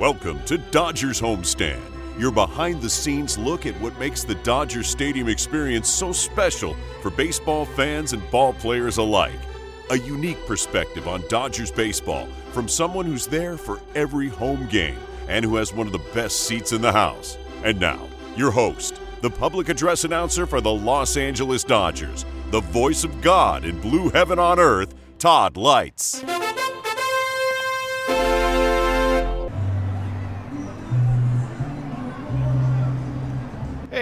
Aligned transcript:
Welcome 0.00 0.42
to 0.46 0.58
Dodgers 0.58 1.20
Homestand, 1.20 1.80
your 2.18 2.32
behind 2.32 2.82
the 2.82 2.90
scenes 2.90 3.38
look 3.38 3.64
at 3.64 3.80
what 3.80 3.96
makes 3.96 4.24
the 4.24 4.34
Dodgers 4.34 4.88
Stadium 4.88 5.28
experience 5.28 5.88
so 5.88 6.10
special 6.10 6.74
for 7.00 7.10
baseball 7.10 7.64
fans 7.64 8.12
and 8.12 8.28
ball 8.32 8.54
players 8.54 8.96
alike. 8.96 9.38
A 9.90 9.98
unique 10.00 10.44
perspective 10.46 11.06
on 11.06 11.22
Dodgers 11.28 11.70
baseball 11.70 12.26
from 12.50 12.66
someone 12.66 13.06
who's 13.06 13.28
there 13.28 13.56
for 13.56 13.80
every 13.94 14.28
home 14.28 14.66
game 14.66 14.98
and 15.28 15.44
who 15.44 15.54
has 15.54 15.72
one 15.72 15.86
of 15.86 15.92
the 15.92 16.10
best 16.12 16.40
seats 16.40 16.72
in 16.72 16.82
the 16.82 16.92
house. 16.92 17.38
And 17.62 17.78
now, 17.78 18.08
your 18.34 18.50
host, 18.50 19.00
the 19.22 19.30
public 19.30 19.68
address 19.68 20.02
announcer 20.02 20.44
for 20.44 20.60
the 20.60 20.74
Los 20.74 21.16
Angeles 21.16 21.62
Dodgers, 21.62 22.24
the 22.50 22.60
voice 22.60 23.04
of 23.04 23.20
God 23.22 23.64
in 23.64 23.80
blue 23.80 24.10
heaven 24.10 24.40
on 24.40 24.58
earth, 24.58 24.92
Todd 25.20 25.54
Leitz. 25.54 26.43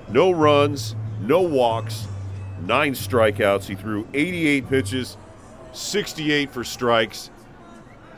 no 0.08 0.30
runs, 0.30 0.94
no 1.20 1.40
walks, 1.40 2.06
nine 2.62 2.94
strikeouts. 2.94 3.64
He 3.64 3.74
threw 3.74 4.06
88 4.14 4.68
pitches, 4.68 5.16
68 5.72 6.50
for 6.50 6.64
strikes. 6.64 7.30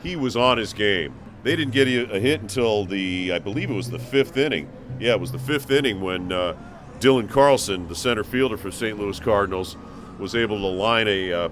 He 0.03 0.15
was 0.15 0.35
on 0.35 0.57
his 0.57 0.73
game. 0.73 1.13
They 1.43 1.55
didn't 1.55 1.73
get 1.73 1.87
a 1.87 2.19
hit 2.19 2.41
until 2.41 2.85
the, 2.85 3.31
I 3.31 3.39
believe 3.39 3.69
it 3.69 3.73
was 3.73 3.89
the 3.89 3.99
fifth 3.99 4.37
inning. 4.37 4.69
Yeah, 4.99 5.13
it 5.13 5.19
was 5.19 5.31
the 5.31 5.39
fifth 5.39 5.71
inning 5.71 6.01
when 6.01 6.31
uh, 6.31 6.55
Dylan 6.99 7.29
Carlson, 7.29 7.87
the 7.87 7.95
center 7.95 8.23
fielder 8.23 8.57
for 8.57 8.71
St. 8.71 8.97
Louis 8.99 9.19
Cardinals, 9.19 9.77
was 10.19 10.35
able 10.35 10.57
to 10.57 10.67
line 10.67 11.07
a, 11.07 11.31
uh, 11.31 11.49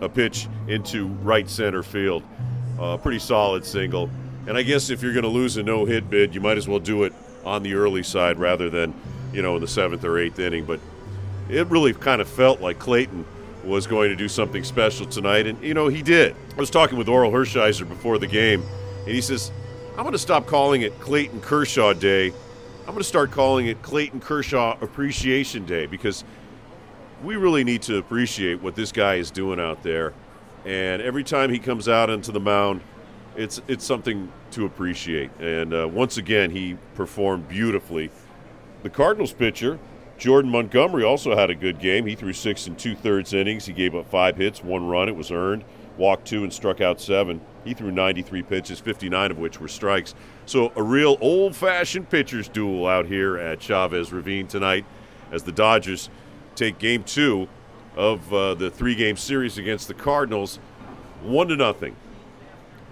a 0.00 0.08
pitch 0.08 0.48
into 0.68 1.06
right 1.06 1.48
center 1.48 1.82
field. 1.82 2.22
Uh, 2.78 2.96
pretty 2.96 3.18
solid 3.18 3.64
single. 3.64 4.08
And 4.46 4.56
I 4.56 4.62
guess 4.62 4.90
if 4.90 5.02
you're 5.02 5.12
going 5.12 5.24
to 5.24 5.28
lose 5.28 5.56
a 5.56 5.62
no 5.62 5.84
hit 5.84 6.08
bid, 6.10 6.34
you 6.34 6.40
might 6.40 6.58
as 6.58 6.68
well 6.68 6.78
do 6.78 7.04
it 7.04 7.12
on 7.44 7.62
the 7.62 7.74
early 7.74 8.02
side 8.02 8.38
rather 8.38 8.70
than, 8.70 8.94
you 9.32 9.42
know, 9.42 9.56
in 9.56 9.60
the 9.60 9.68
seventh 9.68 10.04
or 10.04 10.18
eighth 10.18 10.38
inning. 10.38 10.64
But 10.64 10.80
it 11.48 11.66
really 11.68 11.92
kind 11.92 12.20
of 12.20 12.28
felt 12.28 12.60
like 12.60 12.78
Clayton 12.78 13.24
was 13.64 13.86
going 13.86 14.10
to 14.10 14.16
do 14.16 14.28
something 14.28 14.64
special 14.64 15.06
tonight. 15.06 15.46
And, 15.46 15.62
you 15.62 15.74
know, 15.74 15.88
he 15.88 16.02
did. 16.02 16.34
I 16.52 16.60
was 16.60 16.70
talking 16.70 16.98
with 16.98 17.06
Orel 17.06 17.32
Hershiser 17.32 17.88
before 17.88 18.18
the 18.18 18.26
game, 18.26 18.62
and 19.00 19.14
he 19.14 19.20
says, 19.20 19.52
I'm 19.92 20.02
going 20.02 20.12
to 20.12 20.18
stop 20.18 20.46
calling 20.46 20.82
it 20.82 20.98
Clayton 21.00 21.40
Kershaw 21.40 21.92
Day. 21.92 22.28
I'm 22.80 22.86
going 22.86 22.98
to 22.98 23.04
start 23.04 23.30
calling 23.30 23.66
it 23.66 23.80
Clayton 23.82 24.20
Kershaw 24.20 24.76
Appreciation 24.80 25.64
Day 25.64 25.86
because 25.86 26.24
we 27.22 27.36
really 27.36 27.64
need 27.64 27.82
to 27.82 27.98
appreciate 27.98 28.60
what 28.62 28.74
this 28.74 28.92
guy 28.92 29.14
is 29.14 29.30
doing 29.30 29.58
out 29.58 29.82
there. 29.82 30.12
And 30.64 31.00
every 31.00 31.24
time 31.24 31.50
he 31.50 31.58
comes 31.58 31.88
out 31.88 32.10
into 32.10 32.32
the 32.32 32.40
mound, 32.40 32.80
it's 33.36 33.60
it's 33.68 33.84
something 33.84 34.30
to 34.52 34.64
appreciate. 34.64 35.30
And 35.40 35.74
uh, 35.74 35.88
once 35.88 36.16
again, 36.16 36.50
he 36.50 36.76
performed 36.94 37.48
beautifully. 37.48 38.10
The 38.82 38.90
Cardinals 38.90 39.32
pitcher, 39.32 39.78
Jordan 40.16 40.50
Montgomery, 40.50 41.04
also 41.04 41.36
had 41.36 41.50
a 41.50 41.54
good 41.54 41.78
game. 41.80 42.06
He 42.06 42.14
threw 42.14 42.32
six 42.32 42.66
and 42.66 42.78
two 42.78 42.94
thirds 42.94 43.32
innings. 43.32 43.66
He 43.66 43.72
gave 43.72 43.94
up 43.94 44.08
five 44.08 44.36
hits, 44.36 44.62
one 44.62 44.86
run. 44.86 45.08
It 45.08 45.16
was 45.16 45.30
earned. 45.30 45.64
Walked 45.96 46.26
two 46.26 46.42
and 46.42 46.52
struck 46.52 46.80
out 46.80 47.00
seven. 47.00 47.40
He 47.64 47.72
threw 47.72 47.90
93 47.90 48.42
pitches, 48.42 48.80
59 48.80 49.30
of 49.30 49.38
which 49.38 49.60
were 49.60 49.68
strikes. 49.68 50.14
So 50.44 50.72
a 50.76 50.82
real 50.82 51.16
old-fashioned 51.20 52.10
pitchers 52.10 52.48
duel 52.48 52.86
out 52.86 53.06
here 53.06 53.38
at 53.38 53.60
Chavez 53.60 54.12
Ravine 54.12 54.46
tonight, 54.46 54.84
as 55.32 55.44
the 55.44 55.52
Dodgers 55.52 56.10
take 56.56 56.78
Game 56.78 57.04
Two 57.04 57.48
of 57.96 58.32
uh, 58.32 58.54
the 58.54 58.70
three-game 58.70 59.16
series 59.16 59.56
against 59.56 59.88
the 59.88 59.94
Cardinals, 59.94 60.58
one 61.22 61.48
to 61.48 61.56
nothing. 61.56 61.96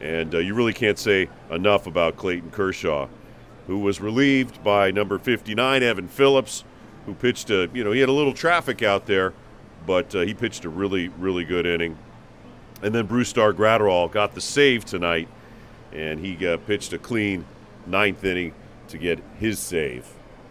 And 0.01 0.35
uh, 0.35 0.39
you 0.39 0.55
really 0.55 0.73
can't 0.73 0.99
say 0.99 1.29
enough 1.51 1.87
about 1.87 2.17
Clayton 2.17 2.51
Kershaw, 2.51 3.09
who 3.67 3.79
was 3.79 4.01
relieved 4.01 4.63
by 4.65 4.91
number 4.91 5.19
59, 5.19 5.83
Evan 5.83 6.09
Phillips, 6.09 6.65
who 7.07 7.15
pitched 7.15 7.51
a, 7.51 7.69
you 7.73 7.85
know, 7.85 7.93
he 7.93 8.01
had 8.01 8.09
a 8.09 8.13
little 8.13 8.33
traffic 8.33 8.83
out 8.83 9.07
there, 9.07 9.33
but 9.87 10.15
uh, 10.15 10.21
he 10.21 10.35
pitched 10.35 10.65
a 10.65 10.69
really, 10.69 11.09
really 11.09 11.45
good 11.45 11.67
inning. 11.67 11.99
And 12.83 12.95
then 12.95 13.07
Brusdar 13.07 13.53
Graterol 13.53 14.11
got 14.11 14.35
the 14.35 14.41
save 14.41 14.85
tonight, 14.85 15.29
and 15.93 16.21
he 16.21 16.47
uh, 16.47 16.57
pitched 16.59 16.93
a 16.93 16.99
clean 16.99 17.45
ninth 17.87 18.25
inning 18.25 18.55
to 18.89 18.99
get 18.99 19.21
his 19.39 19.59
save. 19.59 20.09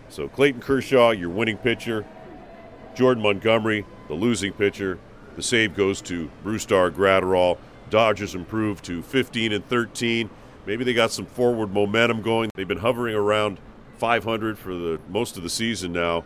So 0.10 0.28
Clayton 0.28 0.62
Kershaw, 0.62 1.12
your 1.12 1.30
winning 1.30 1.58
pitcher. 1.58 2.06
Jordan 2.94 3.24
Montgomery, 3.24 3.86
the 4.08 4.14
losing 4.14 4.52
pitcher. 4.52 5.00
The 5.36 5.42
save 5.42 5.76
goes 5.76 6.02
to 6.02 6.30
Brusdar 6.44 6.92
Graterol. 6.92 7.58
Dodgers 7.90 8.36
improved 8.36 8.84
to 8.86 9.02
15 9.02 9.54
and 9.54 9.66
13. 9.68 10.30
Maybe 10.66 10.84
they 10.84 10.94
got 10.94 11.12
some 11.12 11.26
forward 11.26 11.74
momentum 11.74 12.22
going. 12.22 12.50
They've 12.56 12.68
been 12.68 12.80
hovering 12.80 13.16
around 13.16 13.60
500 13.98 14.58
for 14.58 14.74
the 14.74 15.00
most 15.10 15.38
of 15.38 15.44
the 15.44 15.50
season 15.50 15.94
now, 15.94 16.24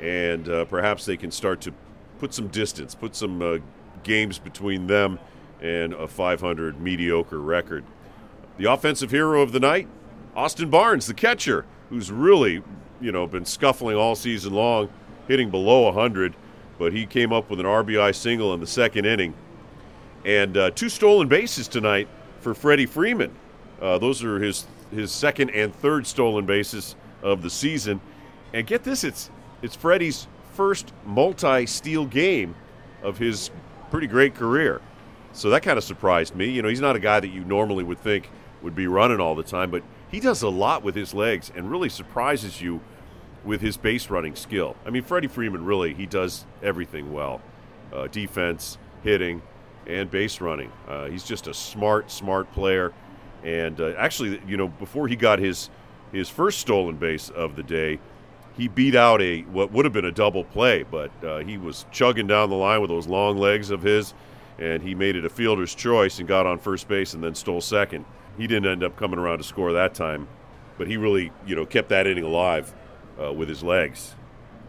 and 0.00 0.48
uh, 0.48 0.64
perhaps 0.66 1.04
they 1.04 1.16
can 1.16 1.30
start 1.30 1.60
to 1.62 1.72
put 2.18 2.34
some 2.34 2.48
distance, 2.48 2.94
put 2.94 3.14
some 3.16 3.42
uh, 3.42 3.58
games 4.02 4.38
between 4.38 4.86
them 4.86 5.18
and 5.60 5.92
a 5.94 6.06
500 6.06 6.80
mediocre 6.80 7.40
record. 7.40 7.84
The 8.58 8.70
offensive 8.70 9.10
hero 9.10 9.42
of 9.42 9.52
the 9.52 9.60
night, 9.60 9.88
Austin 10.36 10.70
Barnes, 10.70 11.06
the 11.06 11.14
catcher, 11.14 11.64
who's 11.90 12.10
really, 12.10 12.62
you 13.00 13.12
know, 13.12 13.26
been 13.26 13.44
scuffling 13.44 13.96
all 13.96 14.14
season 14.14 14.52
long, 14.52 14.88
hitting 15.26 15.50
below 15.50 15.82
100, 15.82 16.34
but 16.78 16.92
he 16.92 17.06
came 17.06 17.32
up 17.32 17.50
with 17.50 17.60
an 17.60 17.66
RBI 17.66 18.14
single 18.14 18.52
in 18.54 18.60
the 18.60 18.66
second 18.66 19.06
inning 19.06 19.34
and 20.24 20.56
uh, 20.56 20.70
two 20.70 20.88
stolen 20.88 21.28
bases 21.28 21.68
tonight 21.68 22.08
for 22.40 22.54
Freddie 22.54 22.86
Freeman. 22.86 23.34
Uh, 23.80 23.98
those 23.98 24.22
are 24.24 24.40
his 24.40 24.66
his 24.90 25.10
second 25.10 25.50
and 25.50 25.74
third 25.74 26.06
stolen 26.06 26.46
bases 26.46 26.94
of 27.22 27.42
the 27.42 27.50
season. 27.50 28.00
And 28.52 28.66
get 28.66 28.84
this, 28.84 29.02
it's 29.02 29.30
it's 29.64 29.74
Freddie's 29.74 30.28
first 30.52 30.92
multi-steal 31.06 32.04
game 32.04 32.54
of 33.02 33.16
his 33.16 33.50
pretty 33.90 34.06
great 34.06 34.34
career. 34.34 34.82
So 35.32 35.48
that 35.50 35.62
kind 35.62 35.78
of 35.78 35.84
surprised 35.84 36.36
me. 36.36 36.50
You 36.50 36.60
know, 36.60 36.68
he's 36.68 36.82
not 36.82 36.96
a 36.96 37.00
guy 37.00 37.18
that 37.18 37.28
you 37.28 37.42
normally 37.46 37.82
would 37.82 37.98
think 37.98 38.28
would 38.60 38.74
be 38.74 38.86
running 38.86 39.20
all 39.20 39.34
the 39.34 39.42
time, 39.42 39.70
but 39.70 39.82
he 40.10 40.20
does 40.20 40.42
a 40.42 40.50
lot 40.50 40.82
with 40.82 40.94
his 40.94 41.14
legs 41.14 41.50
and 41.56 41.70
really 41.70 41.88
surprises 41.88 42.60
you 42.60 42.82
with 43.42 43.62
his 43.62 43.78
base 43.78 44.10
running 44.10 44.36
skill. 44.36 44.76
I 44.84 44.90
mean, 44.90 45.02
Freddie 45.02 45.28
Freeman 45.28 45.64
really 45.64 45.94
he 45.94 46.04
does 46.04 46.44
everything 46.62 47.10
well: 47.10 47.40
uh, 47.90 48.08
defense, 48.08 48.76
hitting, 49.02 49.40
and 49.86 50.10
base 50.10 50.42
running. 50.42 50.70
Uh, 50.86 51.06
he's 51.06 51.24
just 51.24 51.46
a 51.46 51.54
smart, 51.54 52.10
smart 52.10 52.52
player. 52.52 52.92
And 53.42 53.80
uh, 53.80 53.94
actually, 53.96 54.42
you 54.46 54.58
know, 54.58 54.68
before 54.68 55.08
he 55.08 55.16
got 55.16 55.38
his 55.38 55.70
his 56.12 56.28
first 56.28 56.60
stolen 56.60 56.96
base 56.96 57.30
of 57.30 57.56
the 57.56 57.62
day, 57.62 57.98
he 58.56 58.68
beat 58.68 58.94
out 58.94 59.20
a 59.20 59.42
what 59.42 59.72
would 59.72 59.84
have 59.84 59.92
been 59.92 60.04
a 60.04 60.12
double 60.12 60.44
play, 60.44 60.84
but 60.84 61.10
uh, 61.24 61.38
he 61.38 61.58
was 61.58 61.86
chugging 61.90 62.26
down 62.26 62.50
the 62.50 62.56
line 62.56 62.80
with 62.80 62.90
those 62.90 63.06
long 63.06 63.36
legs 63.36 63.70
of 63.70 63.82
his, 63.82 64.14
and 64.58 64.82
he 64.82 64.94
made 64.94 65.16
it 65.16 65.24
a 65.24 65.30
fielder's 65.30 65.74
choice 65.74 66.18
and 66.18 66.28
got 66.28 66.46
on 66.46 66.58
first 66.58 66.86
base 66.86 67.14
and 67.14 67.22
then 67.22 67.34
stole 67.34 67.60
second. 67.60 68.04
He 68.36 68.46
didn't 68.46 68.70
end 68.70 68.84
up 68.84 68.96
coming 68.96 69.18
around 69.18 69.38
to 69.38 69.44
score 69.44 69.72
that 69.72 69.94
time, 69.94 70.28
but 70.78 70.86
he 70.86 70.96
really, 70.96 71.32
you 71.46 71.56
know, 71.56 71.66
kept 71.66 71.88
that 71.88 72.06
inning 72.06 72.24
alive 72.24 72.72
uh, 73.20 73.32
with 73.32 73.48
his 73.48 73.62
legs. 73.62 74.14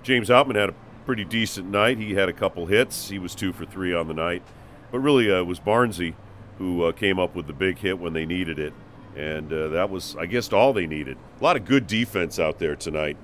James 0.04 0.30
Outman 0.30 0.56
had 0.56 0.70
a 0.70 0.76
pretty 1.06 1.26
decent 1.26 1.70
night. 1.70 1.98
He 1.98 2.14
had 2.14 2.30
a 2.30 2.34
couple 2.34 2.66
hits. 2.66 3.10
He 3.10 3.20
was 3.20 3.34
two 3.36 3.54
for 3.54 3.66
three 3.66 3.94
on 3.94 4.08
the 4.08 4.14
night. 4.14 4.44
But 4.92 5.00
really, 5.00 5.32
uh, 5.32 5.40
it 5.40 5.48
was 5.48 5.60
Barnsey 5.60 6.14
who 6.58 6.84
uh, 6.84 6.92
came 6.92 7.20
up 7.20 7.36
with 7.36 7.48
the 7.48 7.54
big 7.54 7.80
hit 7.80 8.00
when 8.00 8.14
they 8.14 8.26
needed 8.26 8.60
it. 8.60 8.74
And 9.16 9.52
uh, 9.52 9.70
that 9.70 9.90
was, 9.90 10.16
I 10.16 10.26
guess, 10.26 10.52
all 10.52 10.74
they 10.74 10.88
needed. 10.88 11.18
A 11.40 11.44
lot 11.44 11.56
of 11.56 11.66
good 11.66 11.88
defense 11.88 12.40
out 12.40 12.60
there 12.60 12.76
tonight. 12.76 13.18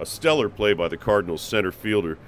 A 0.00 0.06
stellar 0.06 0.48
play 0.48 0.72
by 0.72 0.88
the 0.88 0.96
Cardinals 0.96 1.42
center 1.42 1.72
fielder, 1.72 2.18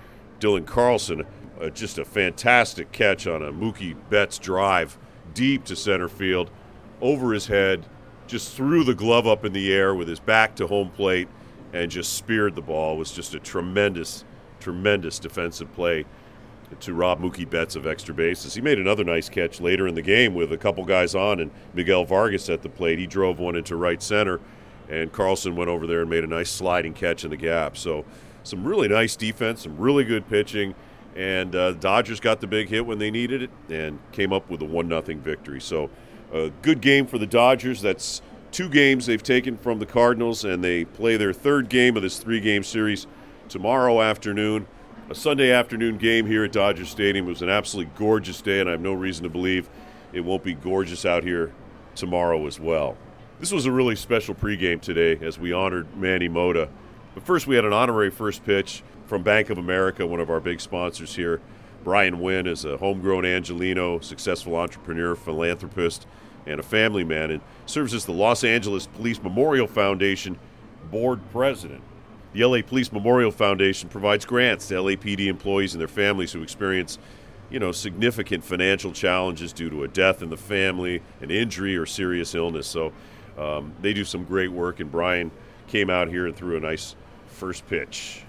Dylan 0.41 0.67
Carlson. 0.67 1.25
uh, 1.61 1.69
just 1.69 1.99
a 1.99 2.05
fantastic 2.05 2.91
catch 2.93 3.27
on 3.27 3.43
a 3.43 3.53
Mookie 3.53 3.97
Betts 4.09 4.39
drive 4.39 4.99
deep 5.35 5.65
to 5.65 5.77
center 5.77 6.09
field, 6.09 6.51
over 7.01 7.33
his 7.33 7.47
head, 7.47 7.87
just 8.27 8.55
threw 8.55 8.85
the 8.85 8.95
glove 8.95 9.27
up 9.27 9.45
in 9.45 9.53
the 9.53 9.73
air 9.73 9.95
with 9.95 10.09
his 10.09 10.21
back 10.21 10.55
to 10.57 10.67
home 10.67 10.91
plate, 10.91 11.29
and 11.73 11.91
just 11.91 12.15
speared 12.15 12.57
the 12.57 12.63
ball. 12.63 12.95
It 12.97 12.99
was 12.99 13.13
just 13.13 13.35
a 13.35 13.39
tremendous, 13.39 14.25
tremendous 14.59 15.19
defensive 15.19 15.73
play 15.73 16.05
to 16.81 16.95
rob 16.95 17.21
Mookie 17.21 17.49
Betts 17.49 17.75
of 17.77 17.87
extra 17.87 18.15
bases. 18.15 18.55
He 18.55 18.61
made 18.61 18.79
another 18.79 19.05
nice 19.05 19.29
catch 19.29 19.61
later 19.61 19.89
in 19.89 19.95
the 19.95 20.03
game 20.03 20.35
with 20.35 20.53
a 20.53 20.57
couple 20.57 20.85
guys 20.85 21.15
on 21.15 21.41
and 21.41 21.51
Miguel 21.75 22.05
Vargas 22.05 22.49
at 22.49 22.63
the 22.63 22.69
plate. 22.69 22.99
He 22.99 23.07
drove 23.07 23.41
one 23.41 23.57
into 23.57 23.75
right 23.77 24.01
center, 24.03 24.41
and 24.91 25.13
Carlson 25.13 25.57
went 25.57 25.71
over 25.71 25.87
there 25.87 26.01
and 26.01 26.11
made 26.11 26.25
a 26.25 26.27
nice 26.27 26.51
sliding 26.51 26.93
catch 26.93 27.25
in 27.25 27.31
the 27.31 27.37
gap. 27.37 27.77
So, 27.77 28.05
some 28.43 28.65
really 28.65 28.89
nice 28.89 29.17
defense, 29.17 29.63
some 29.63 29.77
really 29.77 30.05
good 30.05 30.27
pitching, 30.29 30.75
and 31.15 31.55
uh, 31.55 31.73
Dodgers 31.73 32.21
got 32.21 32.41
the 32.41 32.47
big 32.47 32.69
hit 32.69 32.85
when 32.85 32.99
they 32.99 33.11
needed 33.11 33.43
it 33.43 33.51
and 33.69 33.99
came 34.13 34.33
up 34.33 34.49
with 34.51 34.63
a 34.63 34.65
one 34.65 34.89
nothing 34.89 35.21
victory. 35.21 35.61
So, 35.61 35.91
a 36.33 36.51
good 36.63 36.81
game 36.81 37.07
for 37.07 37.19
the 37.19 37.27
Dodgers. 37.27 37.81
That's 37.81 38.23
two 38.51 38.69
games 38.69 39.07
they've 39.07 39.23
taken 39.23 39.57
from 39.57 39.79
the 39.79 39.87
Cardinals, 39.87 40.45
and 40.45 40.63
they 40.65 40.85
play 40.85 41.17
their 41.17 41.33
third 41.33 41.69
game 41.69 41.97
of 41.97 42.03
this 42.03 42.19
three 42.19 42.41
game 42.41 42.63
series 42.63 43.07
tomorrow 43.49 44.01
afternoon 44.03 44.67
a 45.11 45.15
Sunday 45.15 45.51
afternoon 45.51 45.99
game 45.99 46.25
here 46.25 46.45
at 46.45 46.53
Dodger 46.53 46.85
Stadium. 46.85 47.27
It 47.27 47.31
was 47.31 47.43
an 47.43 47.49
absolutely 47.49 47.93
gorgeous 47.97 48.41
day, 48.41 48.61
and 48.61 48.69
I 48.69 48.73
have 48.73 48.81
no 48.81 48.93
reason 48.93 49.25
to 49.25 49.29
believe 49.29 49.69
it 50.13 50.21
won't 50.21 50.45
be 50.45 50.55
gorgeous 50.55 51.05
out 51.05 51.25
here 51.25 51.53
tomorrow 51.97 52.47
as 52.47 52.61
well. 52.61 52.97
This 53.41 53.53
was 53.53 53.65
a 53.65 53.73
really 53.73 53.97
special 53.97 54.35
pregame 54.35 54.83
today 54.83 55.19
as 55.25 55.39
we 55.39 55.55
honored 55.55 55.97
Manny 55.97 56.29
Mota. 56.29 56.69
But 57.15 57.25
first, 57.25 57.47
we 57.47 57.57
had 57.57 57.65
an 57.65 57.73
honorary 57.73 58.11
first 58.11 58.45
pitch 58.45 58.83
from 59.07 59.23
Bank 59.23 59.49
of 59.49 59.57
America, 59.57 60.07
one 60.07 60.21
of 60.21 60.29
our 60.29 60.41
big 60.41 60.61
sponsors 60.61 61.17
here. 61.17 61.41
Brian 61.83 62.21
Wynn 62.21 62.47
is 62.47 62.67
a 62.67 62.77
homegrown 62.77 63.25
Angelino, 63.25 63.99
successful 64.01 64.57
entrepreneur, 64.57 65.17
philanthropist, 65.17 66.07
and 66.45 66.61
a 66.61 66.63
family 66.63 67.03
man, 67.03 67.31
and 67.31 67.41
serves 67.65 67.95
as 67.95 68.05
the 68.05 68.13
Los 68.13 68.45
Angeles 68.45 68.87
Police 68.89 69.23
Memorial 69.23 69.67
Foundation 69.67 70.39
board 70.91 71.19
president. 71.33 71.81
The 72.35 72.45
LA 72.45 72.61
Police 72.61 72.93
Memorial 72.93 73.31
Foundation 73.31 73.89
provides 73.89 74.27
grants 74.27 74.69
to 74.69 74.75
LAPD 74.75 75.29
employees 75.29 75.73
and 75.73 75.81
their 75.81 75.89
families 75.89 76.31
who 76.31 76.43
experience, 76.43 76.99
you 77.51 77.59
know, 77.59 77.73
significant 77.73 78.45
financial 78.45 78.93
challenges 78.93 79.55
due 79.55 79.71
to 79.71 79.85
a 79.85 79.89
death 79.89 80.21
in 80.21 80.29
the 80.29 80.37
family, 80.37 81.01
an 81.23 81.31
injury, 81.31 81.75
or 81.75 81.87
serious 81.87 82.35
illness. 82.35 82.67
So 82.67 82.93
um, 83.39 83.73
they 83.81 83.93
do 83.93 84.05
some 84.05 84.25
great 84.25 84.51
work, 84.51 84.81
and 84.81 84.91
Brian 84.91 85.31
came 85.69 85.91
out 85.91 86.09
here 86.09 86.27
and 86.27 86.37
threw 86.37 86.57
a 86.57 86.61
nice 86.61 86.97
first 87.29 87.67
pitch. 87.69 88.25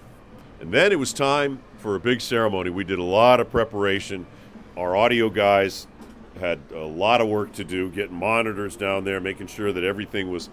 And 0.60 0.72
then 0.72 0.92
it 0.92 0.98
was 0.98 1.12
time 1.12 1.60
for 1.78 1.96
a 1.96 2.00
big 2.00 2.20
ceremony. 2.20 2.70
We 2.70 2.84
did 2.84 2.98
a 2.98 3.04
lot 3.04 3.40
of 3.40 3.50
preparation. 3.50 4.26
Our 4.76 4.96
audio 4.96 5.28
guys 5.28 5.86
had 6.38 6.60
a 6.74 6.78
lot 6.84 7.20
of 7.20 7.28
work 7.28 7.52
to 7.54 7.64
do, 7.64 7.90
getting 7.90 8.16
monitors 8.16 8.76
down 8.76 9.04
there, 9.04 9.20
making 9.20 9.48
sure 9.48 9.72
that 9.72 9.84
everything 9.84 10.30
was 10.30 10.48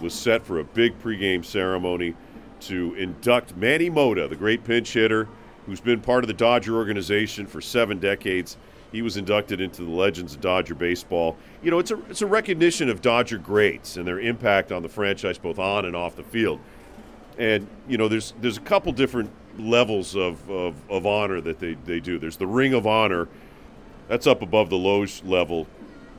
was 0.00 0.12
set 0.12 0.44
for 0.44 0.58
a 0.58 0.64
big 0.64 1.00
pregame 1.00 1.44
ceremony 1.44 2.14
to 2.60 2.94
induct 2.94 3.56
Manny 3.56 3.88
Mota, 3.88 4.26
the 4.26 4.36
great 4.36 4.64
pinch 4.64 4.92
hitter 4.92 5.28
who's 5.66 5.80
been 5.80 6.00
part 6.00 6.24
of 6.24 6.28
the 6.28 6.34
Dodger 6.34 6.76
organization 6.76 7.46
for 7.46 7.60
seven 7.60 7.98
decades. 7.98 8.56
He 8.94 9.02
was 9.02 9.16
inducted 9.16 9.60
into 9.60 9.82
the 9.82 9.90
Legends 9.90 10.34
of 10.34 10.40
Dodger 10.40 10.76
Baseball. 10.76 11.36
You 11.62 11.72
know, 11.72 11.80
it's 11.80 11.90
a, 11.90 11.98
it's 12.08 12.22
a 12.22 12.26
recognition 12.26 12.88
of 12.88 13.02
Dodger 13.02 13.38
greats 13.38 13.96
and 13.96 14.06
their 14.06 14.20
impact 14.20 14.70
on 14.70 14.82
the 14.82 14.88
franchise 14.88 15.36
both 15.36 15.58
on 15.58 15.84
and 15.84 15.96
off 15.96 16.14
the 16.14 16.22
field. 16.22 16.60
And, 17.36 17.66
you 17.88 17.98
know, 17.98 18.06
there's, 18.06 18.34
there's 18.40 18.56
a 18.56 18.60
couple 18.60 18.92
different 18.92 19.30
levels 19.58 20.14
of, 20.14 20.48
of, 20.48 20.76
of 20.88 21.06
honor 21.06 21.40
that 21.40 21.58
they, 21.58 21.74
they 21.84 21.98
do. 21.98 22.20
There's 22.20 22.36
the 22.36 22.46
Ring 22.46 22.72
of 22.72 22.86
Honor, 22.86 23.26
that's 24.06 24.28
up 24.28 24.42
above 24.42 24.70
the 24.70 24.78
loge 24.78 25.24
level 25.24 25.66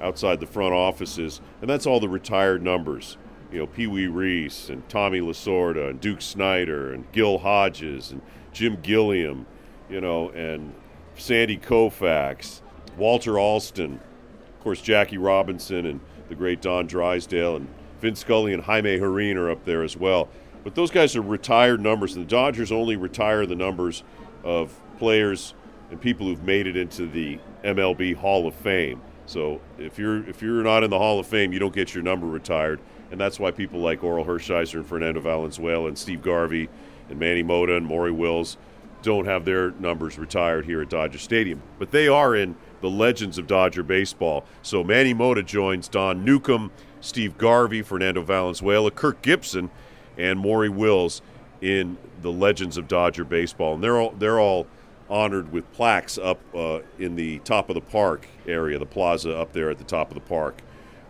outside 0.02 0.42
the 0.42 0.46
front 0.46 0.74
offices, 0.74 1.40
and 1.62 1.70
that's 1.70 1.86
all 1.86 2.02
the 2.02 2.10
retired 2.10 2.62
numbers 2.62 3.18
you 3.56 3.60
know, 3.60 3.68
Pee 3.68 3.88
Wee 3.88 4.08
Reese 4.08 4.68
and 4.68 4.88
Tommy 4.90 5.22
Lasorda 5.22 5.90
and 5.90 6.02
Duke 6.02 6.22
Snider 6.22 6.92
and 6.92 7.10
Gil 7.14 7.38
Hodges 7.38 8.12
and 8.12 8.22
Jim 8.52 8.78
Gilliam, 8.82 9.46
you 9.90 10.02
know, 10.02 10.30
and 10.32 10.74
Sandy 11.16 11.58
Koufax, 11.58 12.62
Walter 12.98 13.40
Alston, 13.40 14.00
of 14.48 14.60
course, 14.64 14.82
Jackie 14.82 15.18
Robinson 15.18 15.86
and 15.86 16.00
the 16.30 16.36
great 16.36 16.62
Don 16.62 16.88
Drysdale 16.88 17.58
and 17.58 17.68
Vin 18.02 18.16
Scully 18.16 18.54
and 18.54 18.64
Jaime 18.64 19.00
Jarrín 19.00 19.36
are 19.36 19.50
up 19.50 19.66
there 19.66 19.84
as 19.84 19.96
well. 19.96 20.30
But 20.64 20.76
those 20.76 20.92
guys 20.92 21.16
are 21.16 21.22
retired 21.22 21.80
numbers, 21.80 22.16
and 22.16 22.26
the 22.26 22.30
Dodgers 22.30 22.72
only 22.72 22.96
retire 22.96 23.46
the 23.46 23.56
numbers 23.56 24.04
of 24.44 24.80
players 24.98 25.54
and 25.92 26.02
people 26.02 26.26
who've 26.26 26.44
made 26.44 26.66
it 26.66 26.76
into 26.76 27.08
the 27.08 27.40
MLB 27.64 28.16
Hall 28.16 28.48
of 28.48 28.56
Fame. 28.56 29.02
So 29.28 29.62
if 29.78 30.00
you're 30.00 30.28
if 30.28 30.42
you're 30.42 30.64
not 30.64 30.84
in 30.84 30.90
the 30.90 30.98
Hall 30.98 31.20
of 31.20 31.28
Fame, 31.28 31.54
you 31.54 31.60
don't 31.60 31.74
get 31.74 31.94
your 31.94 32.04
number 32.04 32.26
retired 32.26 32.80
and 33.12 33.20
that's 33.20 33.40
why 33.40 33.52
people 33.52 33.80
like 33.80 34.02
Orel 34.02 34.26
Hershiser 34.26 34.76
and 34.76 34.86
Fernando 34.86 35.20
Valenzuela 35.20 35.88
and 35.88 35.98
Steve 35.98 36.22
Garvey 36.22 36.70
and 37.10 37.20
Manny 37.20 37.44
Mota 37.44 37.76
and 37.76 37.86
Maury 37.86 38.12
Wills 38.12 38.58
don't 39.04 39.26
have 39.26 39.46
their 39.46 39.72
numbers 39.72 40.18
retired 40.18 40.66
here 40.66 40.82
at 40.82 40.90
Dodger 40.90 41.20
Stadium. 41.20 41.62
But 41.78 41.92
they 41.92 42.08
are 42.08 42.36
in 42.36 42.56
the 42.82 42.90
legends 42.90 43.38
of 43.38 43.48
Dodger 43.48 43.84
baseball. 43.84 44.46
So 44.62 44.84
Manny 44.84 45.14
Mota 45.14 45.44
joins 45.44 45.88
Don 45.88 46.24
Newcombe, 46.24 46.72
Steve 47.02 47.38
Garvey, 47.38 47.82
Fernando 47.82 48.22
Valenzuela, 48.22 48.92
Kirk 48.92 49.22
Gibson, 49.22 49.70
and 50.18 50.40
Maury 50.40 50.70
Wills 50.70 51.22
in 51.62 51.98
the 52.22 52.32
legends 52.32 52.78
of 52.78 52.88
Dodger 52.88 53.26
baseball. 53.26 53.76
And 53.76 53.84
they're 53.84 54.00
all 54.00 54.12
they're 54.12 54.40
all 54.40 54.68
honored 55.10 55.52
with 55.52 55.72
plaques 55.74 56.18
up 56.18 56.40
uh, 56.56 56.80
in 56.98 57.16
the 57.16 57.40
top 57.40 57.70
of 57.70 57.76
the 57.76 57.82
park 57.82 58.28
area, 58.48 58.80
the 58.80 58.86
plaza 58.86 59.38
up 59.38 59.54
there 59.54 59.70
at 59.70 59.78
the 59.78 59.84
top 59.84 60.10
of 60.10 60.16
the 60.16 60.22
park. 60.22 60.62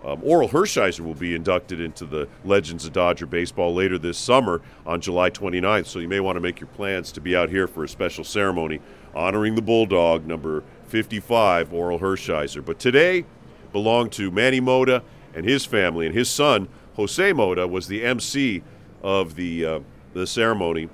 Um, 0.03 0.21
Orel 0.21 0.50
Hershiser 0.50 1.00
will 1.00 1.15
be 1.15 1.33
inducted 1.33 1.79
into 1.79 2.06
the 2.06 2.27
Legends 2.44 2.85
of 2.85 2.94
Dodger 2.94 3.25
Baseball 3.25 3.73
later 3.73 3.97
this 3.97 4.19
summer 4.19 4.62
on 4.85 5.01
July 5.01 5.31
29th, 5.31 5.88
so 5.88 5.97
you 5.97 6.07
may 6.07 6.19
want 6.19 6.35
to 6.35 6.41
make 6.41 6.59
your 6.59 6.67
plans 6.67 7.12
to 7.13 7.21
be 7.21 7.35
out 7.35 7.50
here 7.50 7.65
for 7.65 7.83
a 7.83 7.89
special 7.89 8.23
ceremony 8.23 8.81
honoring 9.15 9.56
the 9.56 9.63
Bulldog, 9.63 10.27
number 10.27 10.63
55, 10.95 11.74
Orel 11.74 12.00
Hershiser. 12.00 12.63
But 12.63 12.80
today 12.80 13.25
belonged 13.74 14.13
to 14.13 14.31
Manny 14.31 14.62
Mota 14.62 15.03
and 15.33 15.45
his 15.45 15.65
family, 15.65 16.06
and 16.06 16.15
his 16.15 16.30
son, 16.30 16.69
Jose 16.95 17.33
Mota, 17.33 17.68
was 17.68 17.89
the 17.89 18.01
MC 18.01 18.63
of 19.03 19.36
the, 19.36 19.65
uh, 19.65 19.80
the 20.13 20.25
ceremony 20.25 20.88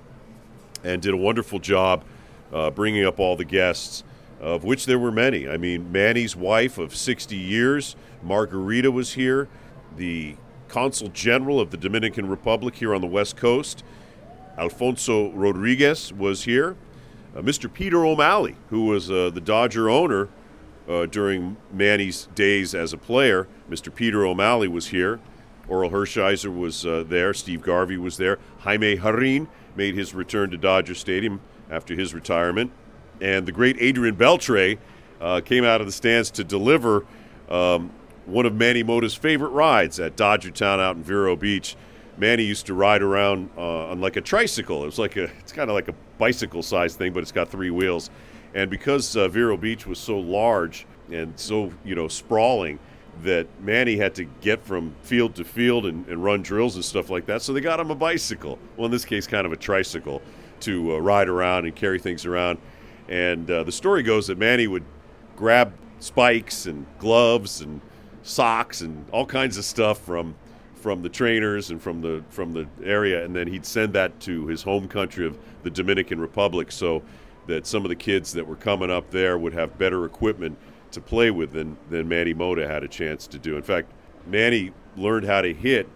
and 0.83 1.03
did 1.03 1.13
a 1.13 1.17
wonderful 1.17 1.59
job 1.59 2.03
uh, 2.51 2.71
bringing 2.71 3.05
up 3.05 3.19
all 3.19 3.35
the 3.35 3.45
guests 3.45 4.03
of 4.39 4.63
which 4.63 4.87
there 4.87 4.97
were 4.97 5.11
many. 5.11 5.47
I 5.47 5.57
mean, 5.57 5.91
Manny's 5.91 6.35
wife 6.35 6.79
of 6.79 6.95
60 6.95 7.35
years, 7.35 7.95
Margarita, 8.23 8.89
was 8.89 9.13
here, 9.13 9.49
the 9.97 10.35
consul 10.67 11.09
general 11.09 11.59
of 11.59 11.69
the 11.69 11.77
Dominican 11.77 12.27
Republic 12.27 12.73
here 12.73 12.95
on 12.95 13.01
the 13.01 13.07
West 13.07 13.37
Coast, 13.37 13.83
Alfonso 14.57 15.29
Rodriguez, 15.33 16.11
was 16.11 16.45
here. 16.45 16.75
Uh, 17.35 17.41
Mr. 17.41 17.71
Peter 17.71 18.05
O'Malley, 18.05 18.55
who 18.69 18.85
was 18.85 19.09
uh, 19.09 19.29
the 19.29 19.41
Dodger 19.41 19.89
owner 19.89 20.29
uh, 20.87 21.05
during 21.05 21.57
Manny's 21.71 22.27
days 22.35 22.75
as 22.75 22.93
a 22.93 22.97
player, 22.97 23.47
Mr. 23.69 23.93
Peter 23.93 24.25
O'Malley 24.25 24.67
was 24.67 24.87
here. 24.87 25.19
Orel 25.69 25.91
Hershiser 25.91 26.53
was 26.53 26.81
there. 27.07 27.33
Steve 27.33 27.61
Garvey 27.61 27.95
was 27.95 28.17
there. 28.17 28.39
Jaime 28.59 28.97
Jarrín 28.97 29.47
made 29.75 29.95
his 29.95 30.13
return 30.13 30.51
to 30.51 30.57
Dodger 30.57 30.95
Stadium 30.95 31.39
after 31.69 31.95
his 31.95 32.13
retirement 32.13 32.71
and 33.21 33.45
the 33.45 33.51
great 33.51 33.77
Adrian 33.79 34.15
Beltre 34.15 34.77
came 35.45 35.63
out 35.63 35.79
of 35.79 35.87
the 35.87 35.93
stands 35.93 36.31
to 36.31 36.43
deliver 36.43 37.05
um, 37.49 37.91
one 38.25 38.45
of 38.45 38.55
Manny 38.55 38.83
Mota's 38.83 39.13
favorite 39.13 39.49
rides 39.49 39.99
at 39.99 40.15
Dodger 40.15 40.51
Town 40.51 40.79
out 40.79 40.95
in 40.95 41.03
Vero 41.03 41.35
Beach. 41.35 41.75
Manny 42.21 42.43
used 42.43 42.67
to 42.67 42.75
ride 42.75 43.01
around 43.01 43.49
uh, 43.57 43.87
on 43.87 43.99
like 43.99 44.15
a 44.15 44.21
tricycle. 44.21 44.83
It 44.83 44.85
was 44.85 44.99
like 44.99 45.17
a, 45.17 45.23
it's 45.39 45.51
kind 45.51 45.71
of 45.71 45.73
like 45.73 45.87
a 45.87 45.95
bicycle-sized 46.19 46.95
thing, 46.95 47.13
but 47.13 47.21
it's 47.21 47.31
got 47.31 47.49
three 47.49 47.71
wheels. 47.71 48.11
And 48.53 48.69
because 48.69 49.17
uh, 49.17 49.27
Vero 49.27 49.57
Beach 49.57 49.87
was 49.87 49.97
so 49.97 50.19
large 50.19 50.85
and 51.11 51.37
so 51.37 51.73
you 51.83 51.95
know 51.95 52.07
sprawling, 52.07 52.79
that 53.23 53.47
Manny 53.59 53.97
had 53.97 54.15
to 54.15 54.25
get 54.39 54.63
from 54.63 54.95
field 55.01 55.35
to 55.35 55.43
field 55.43 55.85
and, 55.85 56.07
and, 56.07 56.23
run 56.23 56.41
drills 56.41 56.75
and 56.75 56.85
stuff 56.85 57.09
like 57.09 57.25
that. 57.25 57.41
So 57.41 57.53
they 57.53 57.59
got 57.59 57.79
him 57.79 57.91
a 57.91 57.95
bicycle. 57.95 58.57
Well, 58.77 58.85
in 58.85 58.91
this 58.91 59.03
case, 59.03 59.27
kind 59.27 59.45
of 59.45 59.51
a 59.51 59.57
tricycle 59.57 60.21
to 60.61 60.95
uh, 60.95 60.99
ride 60.99 61.27
around 61.27 61.65
and 61.65 61.75
carry 61.75 61.99
things 61.99 62.25
around. 62.25 62.57
And 63.09 63.51
uh, 63.51 63.63
the 63.63 63.71
story 63.71 64.01
goes 64.01 64.27
that 64.27 64.37
Manny 64.37 64.67
would 64.67 64.85
grab 65.35 65.73
spikes 65.99 66.67
and 66.67 66.85
gloves 66.99 67.61
and 67.61 67.81
socks 68.23 68.81
and 68.81 69.05
all 69.11 69.25
kinds 69.25 69.57
of 69.57 69.65
stuff 69.65 69.99
from 69.99 70.35
from 70.81 71.01
the 71.01 71.09
trainers 71.09 71.71
and 71.71 71.81
from 71.81 72.01
the 72.01 72.23
from 72.29 72.53
the 72.53 72.67
area, 72.83 73.23
and 73.23 73.35
then 73.35 73.47
he'd 73.47 73.65
send 73.65 73.93
that 73.93 74.19
to 74.21 74.47
his 74.47 74.63
home 74.63 74.87
country 74.87 75.25
of 75.25 75.37
the 75.63 75.69
Dominican 75.69 76.19
Republic, 76.19 76.71
so 76.71 77.03
that 77.47 77.65
some 77.65 77.85
of 77.85 77.89
the 77.89 77.95
kids 77.95 78.33
that 78.33 78.45
were 78.45 78.55
coming 78.55 78.91
up 78.91 79.09
there 79.11 79.37
would 79.37 79.53
have 79.53 79.77
better 79.77 80.05
equipment 80.05 80.57
to 80.91 80.99
play 81.01 81.31
with 81.31 81.51
than 81.51 81.77
than 81.89 82.07
Manny 82.07 82.33
Mota 82.33 82.67
had 82.67 82.83
a 82.83 82.87
chance 82.87 83.27
to 83.27 83.39
do. 83.39 83.55
In 83.55 83.63
fact, 83.63 83.91
Manny 84.27 84.71
learned 84.97 85.25
how 85.25 85.41
to 85.41 85.53
hit 85.53 85.87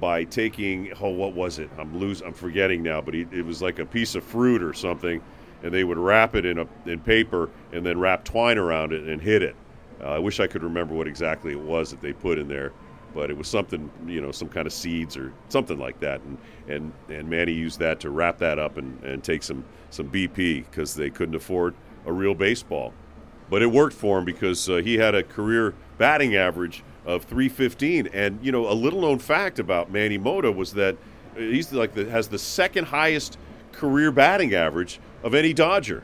by 0.00 0.24
taking 0.24 0.92
oh 1.00 1.10
what 1.10 1.34
was 1.34 1.58
it? 1.58 1.70
I'm 1.78 1.98
lose 1.98 2.20
I'm 2.22 2.34
forgetting 2.34 2.82
now, 2.82 3.00
but 3.00 3.14
he, 3.14 3.26
it 3.30 3.44
was 3.44 3.62
like 3.62 3.78
a 3.78 3.86
piece 3.86 4.14
of 4.14 4.24
fruit 4.24 4.62
or 4.62 4.72
something 4.72 5.22
and 5.64 5.72
they 5.72 5.82
would 5.82 5.98
wrap 5.98 6.36
it 6.36 6.44
in 6.44 6.58
a 6.58 6.66
in 6.86 7.00
paper 7.00 7.50
and 7.72 7.84
then 7.84 7.98
wrap 7.98 8.22
twine 8.22 8.58
around 8.58 8.92
it 8.92 9.04
and 9.04 9.20
hit 9.20 9.42
it. 9.42 9.56
Uh, 10.00 10.10
I 10.10 10.18
wish 10.18 10.38
I 10.38 10.46
could 10.46 10.62
remember 10.62 10.94
what 10.94 11.08
exactly 11.08 11.52
it 11.52 11.60
was 11.60 11.90
that 11.90 12.00
they 12.00 12.12
put 12.12 12.38
in 12.38 12.46
there, 12.46 12.72
but 13.14 13.30
it 13.30 13.36
was 13.36 13.48
something, 13.48 13.90
you 14.06 14.20
know, 14.20 14.32
some 14.32 14.48
kind 14.48 14.66
of 14.66 14.72
seeds 14.72 15.16
or 15.16 15.32
something 15.48 15.78
like 15.78 16.00
that. 16.00 16.20
And 16.22 16.38
and, 16.68 16.92
and 17.08 17.28
Manny 17.28 17.52
used 17.52 17.78
that 17.78 18.00
to 18.00 18.10
wrap 18.10 18.38
that 18.38 18.58
up 18.58 18.76
and, 18.76 19.02
and 19.04 19.22
take 19.22 19.42
some 19.42 19.64
some 19.90 20.10
BP 20.10 20.64
because 20.70 20.94
they 20.94 21.10
couldn't 21.10 21.34
afford 21.34 21.74
a 22.06 22.12
real 22.12 22.34
baseball. 22.34 22.92
But 23.50 23.62
it 23.62 23.66
worked 23.66 23.94
for 23.94 24.18
him 24.18 24.24
because 24.24 24.68
uh, 24.68 24.76
he 24.76 24.96
had 24.98 25.14
a 25.14 25.22
career 25.22 25.74
batting 25.98 26.34
average 26.34 26.82
of 27.04 27.24
315. 27.24 28.08
And 28.12 28.38
you 28.42 28.52
know, 28.52 28.70
a 28.70 28.74
little 28.74 29.02
known 29.02 29.18
fact 29.18 29.58
about 29.58 29.90
Manny 29.90 30.18
Mota 30.18 30.50
was 30.50 30.72
that 30.72 30.96
he's 31.36 31.72
like 31.72 31.94
the, 31.94 32.06
has 32.10 32.28
the 32.28 32.38
second 32.38 32.86
highest 32.86 33.38
career 33.72 34.10
batting 34.10 34.54
average 34.54 35.00
of 35.22 35.34
any 35.34 35.52
Dodger. 35.52 36.02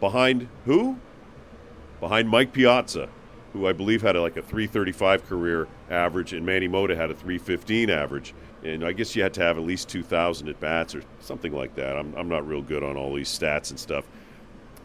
Behind 0.00 0.48
who? 0.64 0.98
Behind 2.00 2.28
Mike 2.28 2.52
Piazza, 2.52 3.08
who 3.54 3.68
I 3.68 3.72
believe 3.72 4.02
had 4.02 4.16
a, 4.16 4.20
like 4.20 4.36
a 4.36 4.42
335 4.42 5.26
career 5.26 5.68
average, 5.88 6.32
and 6.32 6.44
Manny 6.44 6.68
Mota 6.68 6.94
had 6.94 7.10
a 7.10 7.14
315 7.14 7.88
average. 7.88 8.34
And 8.64 8.84
I 8.84 8.92
guess 8.92 9.14
you 9.14 9.22
had 9.22 9.32
to 9.34 9.42
have 9.42 9.56
at 9.56 9.62
least 9.62 9.88
2,000 9.88 10.48
at 10.48 10.58
bats 10.58 10.94
or 10.94 11.02
something 11.20 11.52
like 11.52 11.74
that. 11.76 11.96
I'm, 11.96 12.12
I'm 12.16 12.28
not 12.28 12.46
real 12.46 12.62
good 12.62 12.82
on 12.82 12.96
all 12.96 13.14
these 13.14 13.28
stats 13.28 13.70
and 13.70 13.78
stuff, 13.78 14.04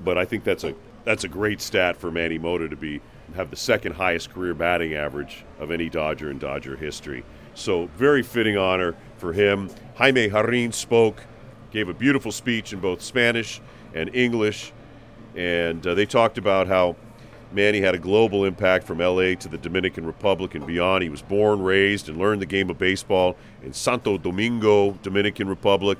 but 0.03 0.17
I 0.17 0.23
think 0.23 0.43
that's 0.43 0.63
a 0.63 0.75
that's 1.05 1.23
a 1.23 1.27
great 1.27 1.61
stat 1.61 1.97
for 1.97 2.11
Manny 2.11 2.37
Mota 2.37 2.69
to 2.69 2.75
be 2.75 3.01
have 3.35 3.49
the 3.49 3.55
second 3.55 3.93
highest 3.93 4.31
career 4.31 4.53
batting 4.53 4.93
average 4.93 5.45
of 5.59 5.71
any 5.71 5.89
Dodger 5.89 6.29
in 6.29 6.37
Dodger 6.37 6.75
history. 6.75 7.23
So 7.55 7.87
very 7.97 8.21
fitting 8.21 8.57
honor 8.57 8.95
for 9.17 9.33
him. 9.33 9.69
Jaime 9.95 10.29
Jarrín 10.29 10.73
spoke, 10.73 11.23
gave 11.71 11.89
a 11.89 11.93
beautiful 11.93 12.31
speech 12.31 12.73
in 12.73 12.79
both 12.79 13.01
Spanish 13.01 13.61
and 13.93 14.13
English, 14.13 14.71
and 15.35 15.85
uh, 15.87 15.95
they 15.95 16.05
talked 16.05 16.37
about 16.37 16.67
how 16.67 16.95
Manny 17.51 17.81
had 17.81 17.95
a 17.95 17.99
global 17.99 18.45
impact 18.45 18.85
from 18.85 18.99
LA 18.99 19.33
to 19.33 19.47
the 19.47 19.57
Dominican 19.57 20.05
Republic 20.05 20.53
and 20.53 20.67
beyond. 20.67 21.01
He 21.01 21.09
was 21.09 21.23
born, 21.23 21.61
raised, 21.63 22.07
and 22.07 22.19
learned 22.19 22.41
the 22.41 22.45
game 22.45 22.69
of 22.69 22.77
baseball 22.77 23.35
in 23.63 23.73
Santo 23.73 24.19
Domingo, 24.19 24.91
Dominican 25.01 25.47
Republic, 25.47 25.97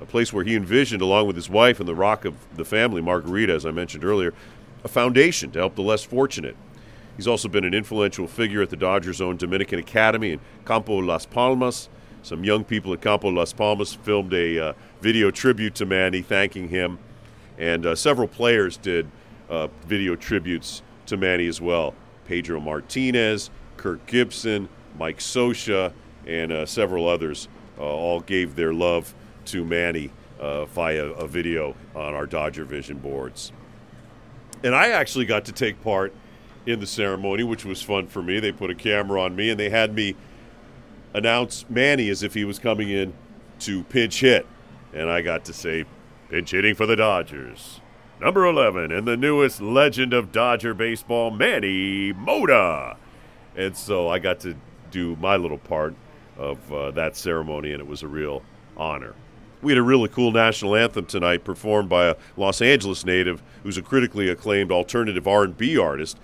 a 0.00 0.04
place 0.04 0.30
where 0.32 0.44
he 0.44 0.54
envisioned, 0.54 1.00
along 1.00 1.26
with 1.26 1.36
his 1.36 1.48
wife 1.48 1.80
and 1.80 1.88
the 1.88 1.94
rock 1.94 2.26
of 2.26 2.34
the 2.56 2.66
family, 2.66 3.00
Margarita, 3.00 3.54
as 3.54 3.64
I 3.64 3.70
mentioned 3.70 4.04
earlier, 4.04 4.34
a 4.84 4.88
foundation 4.88 5.50
to 5.52 5.58
help 5.58 5.74
the 5.74 5.82
less 5.82 6.04
fortunate. 6.04 6.56
He's 7.16 7.26
also 7.26 7.48
been 7.48 7.64
an 7.64 7.74
influential 7.74 8.26
figure 8.26 8.60
at 8.60 8.68
the 8.68 8.76
Dodgers' 8.76 9.22
own 9.22 9.38
Dominican 9.38 9.78
Academy 9.78 10.32
in 10.32 10.40
Campo 10.66 10.98
Las 10.98 11.24
Palmas. 11.24 11.88
Some 12.22 12.44
young 12.44 12.62
people 12.62 12.92
at 12.92 13.00
Campo 13.00 13.28
Las 13.28 13.54
Palmas 13.54 13.94
filmed 13.94 14.34
a 14.34 14.58
uh, 14.58 14.72
video 15.00 15.30
tribute 15.30 15.74
to 15.76 15.86
Manny, 15.86 16.20
thanking 16.20 16.68
him, 16.68 16.98
and 17.58 17.86
uh, 17.86 17.94
several 17.94 18.28
players 18.28 18.76
did 18.76 19.10
uh, 19.48 19.68
video 19.86 20.14
tributes 20.14 20.82
to 21.10 21.16
Manny 21.16 21.46
as 21.46 21.60
well. 21.60 21.94
Pedro 22.26 22.60
Martinez, 22.60 23.50
Kirk 23.76 24.04
Gibson, 24.06 24.68
Mike 24.98 25.18
Scioscia, 25.18 25.92
and 26.26 26.52
uh, 26.52 26.66
several 26.66 27.08
others 27.08 27.48
uh, 27.78 27.82
all 27.82 28.20
gave 28.20 28.56
their 28.56 28.72
love 28.72 29.14
to 29.46 29.64
Manny 29.64 30.10
uh, 30.38 30.64
via 30.66 31.06
a 31.06 31.26
video 31.26 31.74
on 31.94 32.14
our 32.14 32.26
Dodger 32.26 32.64
Vision 32.64 32.98
boards. 32.98 33.52
And 34.62 34.74
I 34.74 34.90
actually 34.90 35.24
got 35.24 35.44
to 35.46 35.52
take 35.52 35.82
part 35.82 36.14
in 36.66 36.80
the 36.80 36.86
ceremony, 36.86 37.42
which 37.42 37.64
was 37.64 37.82
fun 37.82 38.06
for 38.06 38.22
me. 38.22 38.38
They 38.40 38.52
put 38.52 38.70
a 38.70 38.74
camera 38.74 39.22
on 39.22 39.34
me 39.34 39.50
and 39.50 39.58
they 39.58 39.70
had 39.70 39.94
me 39.94 40.14
announce 41.14 41.64
Manny 41.68 42.08
as 42.10 42.22
if 42.22 42.34
he 42.34 42.44
was 42.44 42.58
coming 42.58 42.90
in 42.90 43.12
to 43.60 43.82
pinch 43.84 44.20
hit. 44.20 44.46
And 44.92 45.10
I 45.10 45.22
got 45.22 45.44
to 45.46 45.52
say, 45.52 45.84
pinch 46.28 46.50
hitting 46.50 46.74
for 46.74 46.86
the 46.86 46.96
Dodgers. 46.96 47.80
Number 48.20 48.44
11, 48.44 48.92
and 48.92 49.08
the 49.08 49.16
newest 49.16 49.62
legend 49.62 50.12
of 50.12 50.30
Dodger 50.30 50.74
baseball, 50.74 51.30
Manny 51.30 52.12
Mota. 52.12 52.98
And 53.56 53.74
so 53.74 54.10
I 54.10 54.18
got 54.18 54.40
to 54.40 54.56
do 54.90 55.16
my 55.16 55.36
little 55.36 55.56
part 55.56 55.94
of 56.36 56.70
uh, 56.70 56.90
that 56.90 57.16
ceremony, 57.16 57.72
and 57.72 57.80
it 57.80 57.86
was 57.86 58.02
a 58.02 58.08
real 58.08 58.42
honor. 58.76 59.14
We 59.62 59.72
had 59.72 59.78
a 59.78 59.82
really 59.82 60.08
cool 60.08 60.32
national 60.32 60.76
anthem 60.76 61.06
tonight 61.06 61.44
performed 61.44 61.88
by 61.88 62.08
a 62.08 62.16
Los 62.36 62.60
Angeles 62.60 63.06
native 63.06 63.42
who's 63.62 63.78
a 63.78 63.82
critically 63.82 64.28
acclaimed 64.28 64.70
alternative 64.70 65.26
R&B 65.26 65.78
artist 65.78 66.18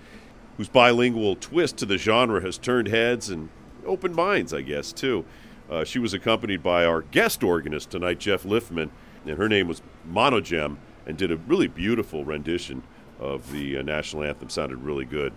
whose 0.57 0.69
bilingual 0.69 1.35
twist 1.35 1.77
to 1.77 1.87
the 1.87 1.97
genre 1.97 2.41
has 2.41 2.59
turned 2.59 2.89
heads 2.89 3.29
and 3.29 3.49
opened 3.87 4.13
minds, 4.15 4.53
I 4.53 4.61
guess, 4.61 4.93
too. 4.93 5.25
Uh, 5.67 5.83
she 5.83 5.97
was 5.97 6.13
accompanied 6.13 6.61
by 6.61 6.85
our 6.85 7.01
guest 7.01 7.43
organist 7.43 7.89
tonight, 7.89 8.19
Jeff 8.19 8.43
Liffman, 8.43 8.91
and 9.25 9.37
her 9.37 9.49
name 9.49 9.67
was 9.67 9.81
Monogem, 10.07 10.77
and 11.07 11.17
did 11.17 11.31
a 11.31 11.37
really 11.37 11.67
beautiful 11.67 12.23
rendition 12.23 12.83
of 13.19 13.51
the 13.51 13.77
uh, 13.77 13.81
national 13.81 14.23
anthem. 14.23 14.49
Sounded 14.49 14.77
really 14.77 15.05
good. 15.05 15.33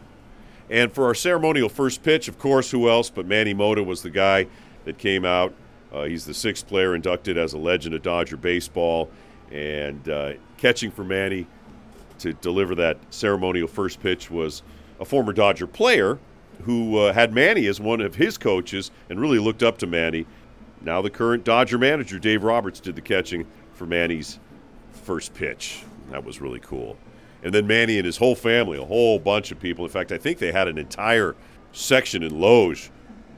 And 0.69 0.93
for 0.93 1.07
our 1.07 1.15
ceremonial 1.15 1.69
first 1.69 2.03
pitch, 2.03 2.29
of 2.29 2.39
course, 2.39 2.71
who 2.71 2.91
else 2.91 3.09
but 3.09 3.25
Manny 3.27 3.55
Mota 3.55 3.83
was 3.83 4.03
the 4.03 4.11
guy 4.11 4.47
that 4.85 4.99
came 4.99 5.25
out. 5.25 5.55
Uh, 5.93 6.05
he's 6.05 6.25
the 6.27 6.35
sixth 6.35 6.69
player 6.69 6.95
inducted 6.95 7.39
as 7.39 7.53
a 7.53 7.59
legend 7.59 7.95
of 7.95 8.03
Dodger 8.03 8.37
baseball, 8.37 9.11
and 9.51 10.09
uh, 10.09 10.33
catching 10.59 10.91
for 10.91 11.03
Manny 11.03 11.47
to 12.19 12.33
deliver 12.35 12.75
that 12.75 12.99
ceremonial 13.11 13.67
first 13.67 14.01
pitch 14.01 14.31
was 14.31 14.63
a 15.01 15.05
former 15.05 15.33
Dodger 15.33 15.67
player 15.67 16.19
who 16.63 16.99
uh, 16.99 17.13
had 17.13 17.33
Manny 17.33 17.67
as 17.67 17.81
one 17.81 18.01
of 18.01 18.15
his 18.17 18.37
coaches 18.37 18.91
and 19.09 19.19
really 19.19 19.39
looked 19.39 19.63
up 19.63 19.79
to 19.79 19.87
Manny. 19.87 20.27
Now, 20.83 21.03
the 21.03 21.11
current 21.11 21.43
Dodger 21.43 21.79
manager, 21.79 22.19
Dave 22.19 22.45
Roberts, 22.45 22.81
did 22.81 22.95
the 22.95 23.01
catching 23.01 23.47
for 23.73 23.87
Manny's 23.87 24.39
first 25.11 25.35
pitch. 25.35 25.83
That 26.13 26.23
was 26.23 26.41
really 26.41 26.61
cool. 26.61 26.97
And 27.43 27.53
then 27.53 27.67
Manny 27.67 27.97
and 27.97 28.07
his 28.07 28.19
whole 28.19 28.37
family, 28.37 28.79
a 28.79 28.85
whole 28.85 29.19
bunch 29.19 29.51
of 29.51 29.59
people. 29.59 29.85
In 29.85 29.91
fact, 29.91 30.13
I 30.13 30.19
think 30.19 30.39
they 30.39 30.53
had 30.53 30.69
an 30.69 30.79
entire 30.79 31.35
section 31.73 32.23
in 32.23 32.41
Loge 32.41 32.93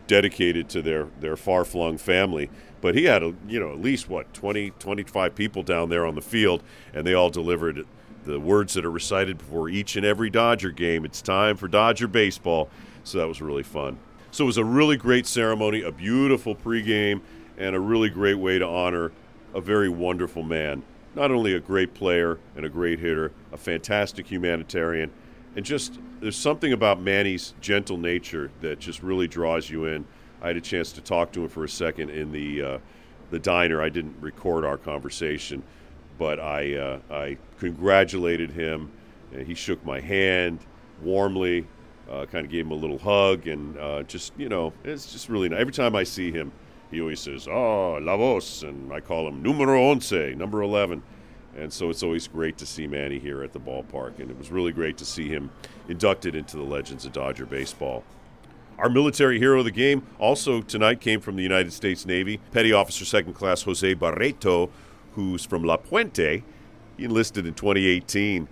dedicated 0.06 0.68
to 0.68 0.82
their, 0.82 1.06
their 1.20 1.34
far 1.34 1.64
flung 1.64 1.96
family. 1.96 2.50
But 2.82 2.94
he 2.94 3.04
had, 3.04 3.22
a, 3.22 3.32
you 3.48 3.58
know, 3.58 3.72
at 3.72 3.80
least, 3.80 4.10
what, 4.10 4.34
20, 4.34 4.72
25 4.72 5.34
people 5.34 5.62
down 5.62 5.88
there 5.88 6.04
on 6.04 6.14
the 6.14 6.20
field, 6.20 6.62
and 6.92 7.06
they 7.06 7.14
all 7.14 7.30
delivered 7.30 7.86
the 8.26 8.38
words 8.38 8.74
that 8.74 8.84
are 8.84 8.90
recited 8.90 9.38
before 9.38 9.70
each 9.70 9.96
and 9.96 10.04
every 10.04 10.28
Dodger 10.28 10.72
game. 10.72 11.06
It's 11.06 11.22
time 11.22 11.56
for 11.56 11.68
Dodger 11.68 12.06
baseball. 12.06 12.68
So 13.02 13.16
that 13.16 13.28
was 13.28 13.40
really 13.40 13.62
fun. 13.62 13.98
So 14.30 14.44
it 14.44 14.46
was 14.46 14.58
a 14.58 14.64
really 14.64 14.98
great 14.98 15.26
ceremony, 15.26 15.80
a 15.80 15.90
beautiful 15.90 16.54
pregame, 16.54 17.22
and 17.56 17.74
a 17.74 17.80
really 17.80 18.10
great 18.10 18.36
way 18.36 18.58
to 18.58 18.66
honor 18.66 19.10
a 19.54 19.60
very 19.62 19.88
wonderful 19.88 20.42
man. 20.42 20.82
Not 21.14 21.30
only 21.30 21.54
a 21.54 21.60
great 21.60 21.94
player 21.94 22.38
and 22.56 22.64
a 22.64 22.68
great 22.68 22.98
hitter, 22.98 23.32
a 23.52 23.56
fantastic 23.56 24.26
humanitarian, 24.26 25.10
and 25.56 25.64
just 25.64 25.98
there's 26.20 26.36
something 26.36 26.72
about 26.72 27.00
Manny's 27.00 27.54
gentle 27.60 27.98
nature 27.98 28.50
that 28.60 28.78
just 28.78 29.02
really 29.02 29.28
draws 29.28 29.68
you 29.68 29.84
in. 29.86 30.06
I 30.40 30.48
had 30.48 30.56
a 30.56 30.60
chance 30.60 30.92
to 30.92 31.00
talk 31.00 31.32
to 31.32 31.42
him 31.42 31.48
for 31.48 31.64
a 31.64 31.68
second 31.68 32.10
in 32.10 32.32
the 32.32 32.62
uh, 32.62 32.78
the 33.30 33.38
diner. 33.38 33.82
I 33.82 33.88
didn't 33.88 34.16
record 34.20 34.64
our 34.64 34.78
conversation, 34.78 35.62
but 36.18 36.40
I 36.40 36.74
uh, 36.74 36.98
I 37.10 37.36
congratulated 37.58 38.50
him. 38.50 38.90
And 39.32 39.46
he 39.46 39.54
shook 39.54 39.82
my 39.84 40.00
hand 40.00 40.58
warmly, 41.02 41.66
uh, 42.10 42.26
kind 42.26 42.44
of 42.44 42.52
gave 42.52 42.66
him 42.66 42.72
a 42.72 42.76
little 42.76 42.98
hug, 42.98 43.46
and 43.46 43.76
uh, 43.78 44.02
just 44.02 44.32
you 44.36 44.48
know, 44.48 44.72
it's 44.84 45.12
just 45.12 45.28
really 45.28 45.48
nice. 45.48 45.60
Every 45.60 45.72
time 45.72 45.94
I 45.94 46.04
see 46.04 46.30
him, 46.30 46.52
he 46.92 47.00
always 47.00 47.20
says, 47.20 47.48
ah, 47.48 47.52
"Oh, 47.52 47.98
la 48.00 48.16
voz," 48.16 48.62
and 48.62 48.92
I 48.92 49.00
call 49.00 49.26
him 49.26 49.42
numero 49.42 49.88
once, 49.88 50.12
number 50.12 50.62
eleven. 50.62 51.02
And 51.56 51.72
so 51.72 51.90
it's 51.90 52.02
always 52.02 52.28
great 52.28 52.56
to 52.58 52.66
see 52.66 52.86
Manny 52.86 53.18
here 53.18 53.42
at 53.42 53.52
the 53.52 53.60
ballpark, 53.60 54.20
and 54.20 54.30
it 54.30 54.38
was 54.38 54.50
really 54.50 54.72
great 54.72 54.96
to 54.98 55.04
see 55.04 55.28
him 55.28 55.50
inducted 55.88 56.34
into 56.34 56.56
the 56.56 56.62
Legends 56.62 57.04
of 57.04 57.12
Dodger 57.12 57.44
Baseball. 57.44 58.04
Our 58.78 58.88
military 58.88 59.38
hero 59.38 59.58
of 59.58 59.66
the 59.66 59.70
game 59.70 60.06
also 60.18 60.62
tonight 60.62 61.00
came 61.00 61.20
from 61.20 61.36
the 61.36 61.42
United 61.42 61.72
States 61.72 62.06
Navy, 62.06 62.38
Petty 62.52 62.72
Officer 62.72 63.04
Second 63.04 63.34
Class 63.34 63.62
Jose 63.62 63.94
Barreto, 63.94 64.70
who's 65.14 65.44
from 65.44 65.62
La 65.62 65.76
Puente. 65.76 66.42
He 66.96 67.04
enlisted 67.04 67.46
in 67.46 67.54
2018 67.54 68.48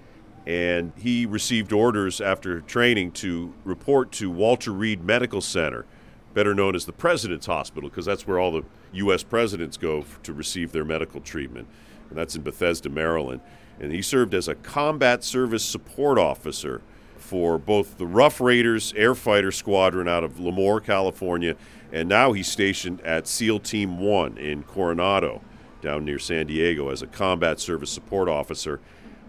and 0.47 0.93
he 0.97 1.27
received 1.27 1.73
orders 1.73 2.21
after 2.21 2.61
training 2.63 3.13
to 3.13 3.53
report 3.65 4.11
to 4.13 4.31
Walter 4.31 4.73
Reed 4.73 5.05
Medical 5.05 5.41
Center, 5.41 5.85
better 6.35 6.55
known 6.55 6.75
as 6.75 6.87
the 6.87 6.93
President's 6.93 7.47
Hospital, 7.47 7.89
because 7.89 8.07
that's 8.07 8.27
where 8.27 8.39
all 8.39 8.53
the 8.53 8.65
U.S. 8.93 9.23
presidents 9.23 9.77
go 9.77 10.05
to 10.23 10.33
receive 10.33 10.73
their 10.73 10.85
medical 10.85 11.21
treatment, 11.21 11.69
and 12.09 12.19
that's 12.19 12.37
in 12.37 12.43
Bethesda, 12.43 12.89
Maryland. 12.89 13.41
And 13.81 13.93
he 13.93 14.03
served 14.03 14.35
as 14.35 14.49
a 14.49 14.55
combat 14.55 15.25
service 15.25 15.65
support 15.65 16.19
officer 16.19 16.83
for 17.17 17.59
both 17.59 17.97
the 17.99 18.07
Rough 18.07 18.41
Raiders 18.41 18.93
Air 18.97 19.15
Fighter 19.15 19.53
Squadron 19.53 20.09
out 20.09 20.25
of 20.25 20.35
Lemoore, 20.35 20.85
California, 20.85 21.57
and 21.93 22.09
now 22.09 22.33
he's 22.33 22.49
stationed 22.49 23.01
at 23.03 23.27
SEAL 23.27 23.61
Team 23.61 23.99
1 23.99 24.39
in 24.39 24.63
Coronado 24.65 25.41
down 25.81 26.05
near 26.05 26.19
San 26.19 26.47
Diego 26.47 26.91
as 26.91 27.03
a 27.03 27.07
combat 27.07 27.59
service 27.59 27.91
support 27.91 28.29
officer. 28.29 28.81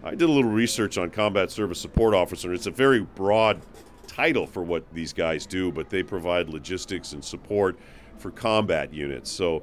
I 0.04 0.10
did 0.10 0.22
a 0.22 0.32
little 0.32 0.50
research 0.50 0.98
on 0.98 1.10
combat 1.10 1.50
service 1.50 1.80
support 1.80 2.14
officer. 2.14 2.52
It's 2.52 2.66
a 2.66 2.70
very 2.70 3.00
broad 3.00 3.62
title 4.12 4.46
for 4.46 4.62
what 4.62 4.84
these 4.92 5.12
guys 5.12 5.46
do, 5.46 5.72
but 5.72 5.88
they 5.88 6.02
provide 6.02 6.48
logistics 6.48 7.12
and 7.12 7.24
support 7.24 7.78
for 8.18 8.30
combat 8.30 8.92
units. 8.92 9.30
So 9.30 9.62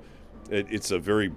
it, 0.49 0.67
it's 0.69 0.91
a 0.91 0.99
very 0.99 1.31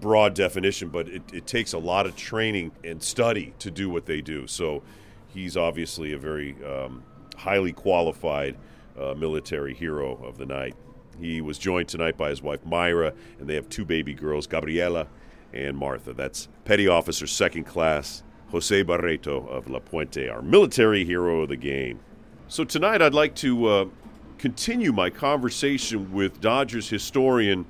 broad 0.00 0.34
definition, 0.34 0.88
but 0.88 1.08
it, 1.08 1.22
it 1.32 1.46
takes 1.46 1.72
a 1.72 1.78
lot 1.78 2.06
of 2.06 2.16
training 2.16 2.72
and 2.82 3.02
study 3.02 3.54
to 3.60 3.70
do 3.70 3.88
what 3.88 4.06
they 4.06 4.20
do. 4.20 4.46
So 4.46 4.82
he's 5.28 5.56
obviously 5.56 6.12
a 6.12 6.18
very 6.18 6.56
um, 6.64 7.04
highly 7.36 7.72
qualified 7.72 8.56
uh, 8.98 9.14
military 9.14 9.74
hero 9.74 10.16
of 10.24 10.36
the 10.36 10.46
night. 10.46 10.74
He 11.20 11.40
was 11.40 11.58
joined 11.58 11.88
tonight 11.88 12.16
by 12.16 12.30
his 12.30 12.42
wife 12.42 12.64
Myra, 12.64 13.12
and 13.38 13.48
they 13.48 13.54
have 13.54 13.68
two 13.68 13.84
baby 13.84 14.14
girls, 14.14 14.46
Gabriela 14.46 15.06
and 15.52 15.76
Martha. 15.76 16.12
That's 16.14 16.48
Petty 16.64 16.88
Officer 16.88 17.26
Second 17.26 17.64
Class 17.64 18.22
Jose 18.50 18.82
Barreto 18.82 19.46
of 19.46 19.70
La 19.70 19.78
Puente, 19.78 20.28
our 20.28 20.42
military 20.42 21.04
hero 21.04 21.42
of 21.42 21.48
the 21.48 21.56
game. 21.56 22.00
So 22.50 22.64
tonight 22.64 23.00
I'd 23.00 23.14
like 23.14 23.36
to 23.36 23.66
uh, 23.66 23.84
continue 24.36 24.92
my 24.92 25.08
conversation 25.08 26.12
with 26.12 26.40
Dodgers 26.40 26.88
historian 26.88 27.64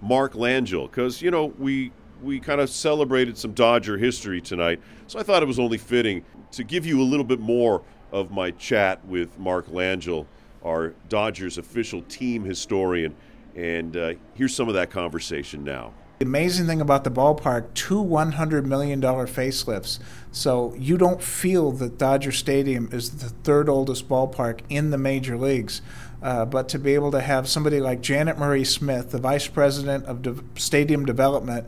Mark 0.00 0.32
Langell 0.32 0.90
because 0.90 1.20
you 1.20 1.30
know 1.30 1.52
we 1.58 1.92
we 2.22 2.40
kind 2.40 2.58
of 2.58 2.70
celebrated 2.70 3.36
some 3.36 3.52
Dodger 3.52 3.98
history 3.98 4.40
tonight, 4.40 4.80
so 5.06 5.18
I 5.18 5.22
thought 5.22 5.42
it 5.42 5.46
was 5.46 5.58
only 5.58 5.76
fitting 5.76 6.24
to 6.52 6.64
give 6.64 6.86
you 6.86 7.02
a 7.02 7.04
little 7.04 7.26
bit 7.26 7.40
more 7.40 7.82
of 8.10 8.30
my 8.30 8.52
chat 8.52 9.04
with 9.04 9.38
Mark 9.38 9.66
Langell, 9.66 10.24
our 10.64 10.94
Dodgers 11.10 11.58
official 11.58 12.00
team 12.04 12.42
historian, 12.42 13.14
and 13.54 13.98
uh, 13.98 14.14
here's 14.32 14.54
some 14.56 14.66
of 14.66 14.72
that 14.72 14.90
conversation 14.90 15.62
now. 15.62 15.92
The 16.22 16.28
amazing 16.28 16.68
thing 16.68 16.80
about 16.80 17.02
the 17.02 17.10
ballpark, 17.10 17.74
two 17.74 18.00
$100 18.00 18.64
million 18.64 19.00
facelifts. 19.02 19.98
So 20.30 20.72
you 20.78 20.96
don't 20.96 21.20
feel 21.20 21.72
that 21.72 21.98
Dodger 21.98 22.30
Stadium 22.30 22.88
is 22.92 23.10
the 23.18 23.30
third 23.30 23.68
oldest 23.68 24.08
ballpark 24.08 24.60
in 24.68 24.90
the 24.90 24.98
major 24.98 25.36
leagues. 25.36 25.82
Uh, 26.22 26.44
but 26.44 26.68
to 26.68 26.78
be 26.78 26.94
able 26.94 27.10
to 27.10 27.20
have 27.20 27.48
somebody 27.48 27.80
like 27.80 28.02
Janet 28.02 28.38
Marie 28.38 28.62
Smith, 28.62 29.10
the 29.10 29.18
vice 29.18 29.48
president 29.48 30.04
of 30.04 30.22
de- 30.22 30.36
stadium 30.54 31.04
development, 31.04 31.66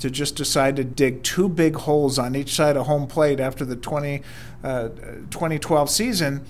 to 0.00 0.10
just 0.10 0.36
decide 0.36 0.76
to 0.76 0.84
dig 0.84 1.22
two 1.22 1.48
big 1.48 1.76
holes 1.76 2.18
on 2.18 2.36
each 2.36 2.52
side 2.54 2.76
of 2.76 2.84
home 2.84 3.06
plate 3.06 3.40
after 3.40 3.64
the 3.64 3.74
20, 3.74 4.20
uh, 4.62 4.88
2012 5.30 5.88
season 5.88 6.44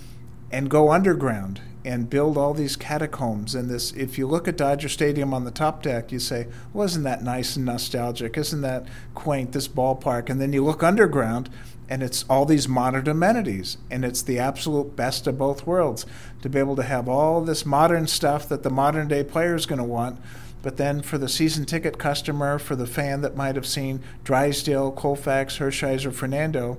and 0.50 0.68
go 0.68 0.90
underground 0.90 1.61
and 1.85 2.09
build 2.09 2.38
all 2.38 2.55
these 2.55 2.76
catacombs 2.76 3.55
and 3.55 3.69
this 3.69 3.93
if 3.93 4.17
you 4.17 4.26
look 4.26 4.49
at 4.49 4.57
Dodger 4.57 4.88
Stadium 4.88 5.35
on 5.35 5.45
the 5.45 5.50
top 5.50 5.83
deck 5.83 6.11
you 6.11 6.19
say 6.19 6.47
well 6.73 6.87
isn't 6.87 7.03
that 7.03 7.23
nice 7.23 7.57
and 7.57 7.64
nostalgic? 7.64 8.38
Isn't 8.38 8.62
that 8.62 8.87
quaint 9.14 9.53
this 9.53 9.69
ballpark? 9.69 10.31
And 10.31 10.41
then 10.41 10.53
you 10.53 10.64
look 10.64 10.83
underground 10.83 11.50
and 11.88 12.03
it's 12.03 12.25
all 12.31 12.47
these 12.47 12.67
modern 12.67 13.09
amenities 13.09 13.76
and 13.91 14.05
it's 14.05 14.23
the 14.23 14.38
absolute 14.38 14.97
best 14.97 15.26
of 15.26 15.37
both 15.37 15.67
worlds 15.67 16.07
to 16.43 16.49
be 16.49 16.59
able 16.59 16.76
to 16.76 16.83
have 16.83 17.09
all 17.09 17.43
this 17.43 17.67
modern 17.67 18.07
stuff 18.07 18.49
that 18.49 18.62
the 18.62 18.71
modern 18.71 19.09
day 19.09 19.23
player 19.23 19.55
is 19.55 19.67
going 19.67 19.79
to 19.79 19.85
want 19.85 20.19
but 20.62 20.79
then 20.79 21.03
for 21.03 21.19
the 21.19 21.29
season 21.29 21.67
ticket 21.67 21.99
customer 21.99 22.59
for 22.59 22.75
the 22.75 22.87
fan 22.87 23.21
that 23.21 23.37
might 23.37 23.55
have 23.55 23.67
seen 23.67 24.03
Drysdale, 24.25 24.93
Koufax, 24.93 25.59
Hershiser, 25.59 26.12
Fernando 26.12 26.79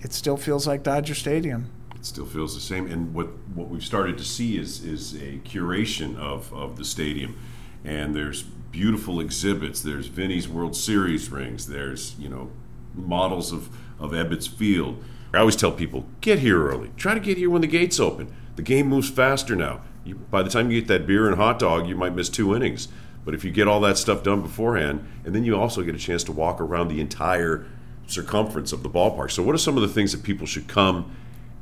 it 0.00 0.12
still 0.12 0.36
feels 0.38 0.66
like 0.66 0.82
Dodger 0.82 1.14
Stadium 1.14 1.68
still 2.06 2.26
feels 2.26 2.54
the 2.54 2.60
same. 2.60 2.90
And 2.90 3.12
what, 3.12 3.28
what 3.54 3.68
we've 3.68 3.84
started 3.84 4.16
to 4.18 4.24
see 4.24 4.56
is, 4.56 4.84
is 4.84 5.14
a 5.14 5.38
curation 5.44 6.16
of, 6.16 6.52
of 6.52 6.76
the 6.76 6.84
stadium. 6.84 7.38
And 7.84 8.14
there's 8.14 8.42
beautiful 8.42 9.20
exhibits. 9.20 9.80
There's 9.80 10.06
Vinny's 10.06 10.48
World 10.48 10.76
Series 10.76 11.30
rings. 11.30 11.66
There's, 11.66 12.14
you 12.18 12.28
know, 12.28 12.50
models 12.94 13.52
of, 13.52 13.68
of 13.98 14.12
Ebbets 14.12 14.48
Field. 14.48 15.02
I 15.34 15.38
always 15.38 15.56
tell 15.56 15.72
people, 15.72 16.06
get 16.20 16.38
here 16.38 16.66
early. 16.66 16.90
Try 16.96 17.14
to 17.14 17.20
get 17.20 17.36
here 17.36 17.50
when 17.50 17.60
the 17.60 17.66
gates 17.66 18.00
open. 18.00 18.34
The 18.56 18.62
game 18.62 18.86
moves 18.86 19.10
faster 19.10 19.54
now. 19.54 19.82
You, 20.04 20.14
by 20.14 20.42
the 20.42 20.50
time 20.50 20.70
you 20.70 20.80
get 20.80 20.88
that 20.88 21.06
beer 21.06 21.26
and 21.26 21.36
hot 21.36 21.58
dog, 21.58 21.88
you 21.88 21.96
might 21.96 22.14
miss 22.14 22.28
two 22.28 22.54
innings. 22.54 22.88
But 23.24 23.34
if 23.34 23.44
you 23.44 23.50
get 23.50 23.66
all 23.66 23.80
that 23.80 23.98
stuff 23.98 24.22
done 24.22 24.40
beforehand, 24.40 25.06
and 25.24 25.34
then 25.34 25.44
you 25.44 25.58
also 25.58 25.82
get 25.82 25.94
a 25.94 25.98
chance 25.98 26.22
to 26.24 26.32
walk 26.32 26.60
around 26.60 26.88
the 26.88 27.00
entire 27.00 27.66
circumference 28.06 28.72
of 28.72 28.84
the 28.84 28.88
ballpark. 28.88 29.32
So, 29.32 29.42
what 29.42 29.54
are 29.54 29.58
some 29.58 29.76
of 29.76 29.82
the 29.82 29.88
things 29.88 30.12
that 30.12 30.22
people 30.22 30.46
should 30.46 30.68
come 30.68 31.14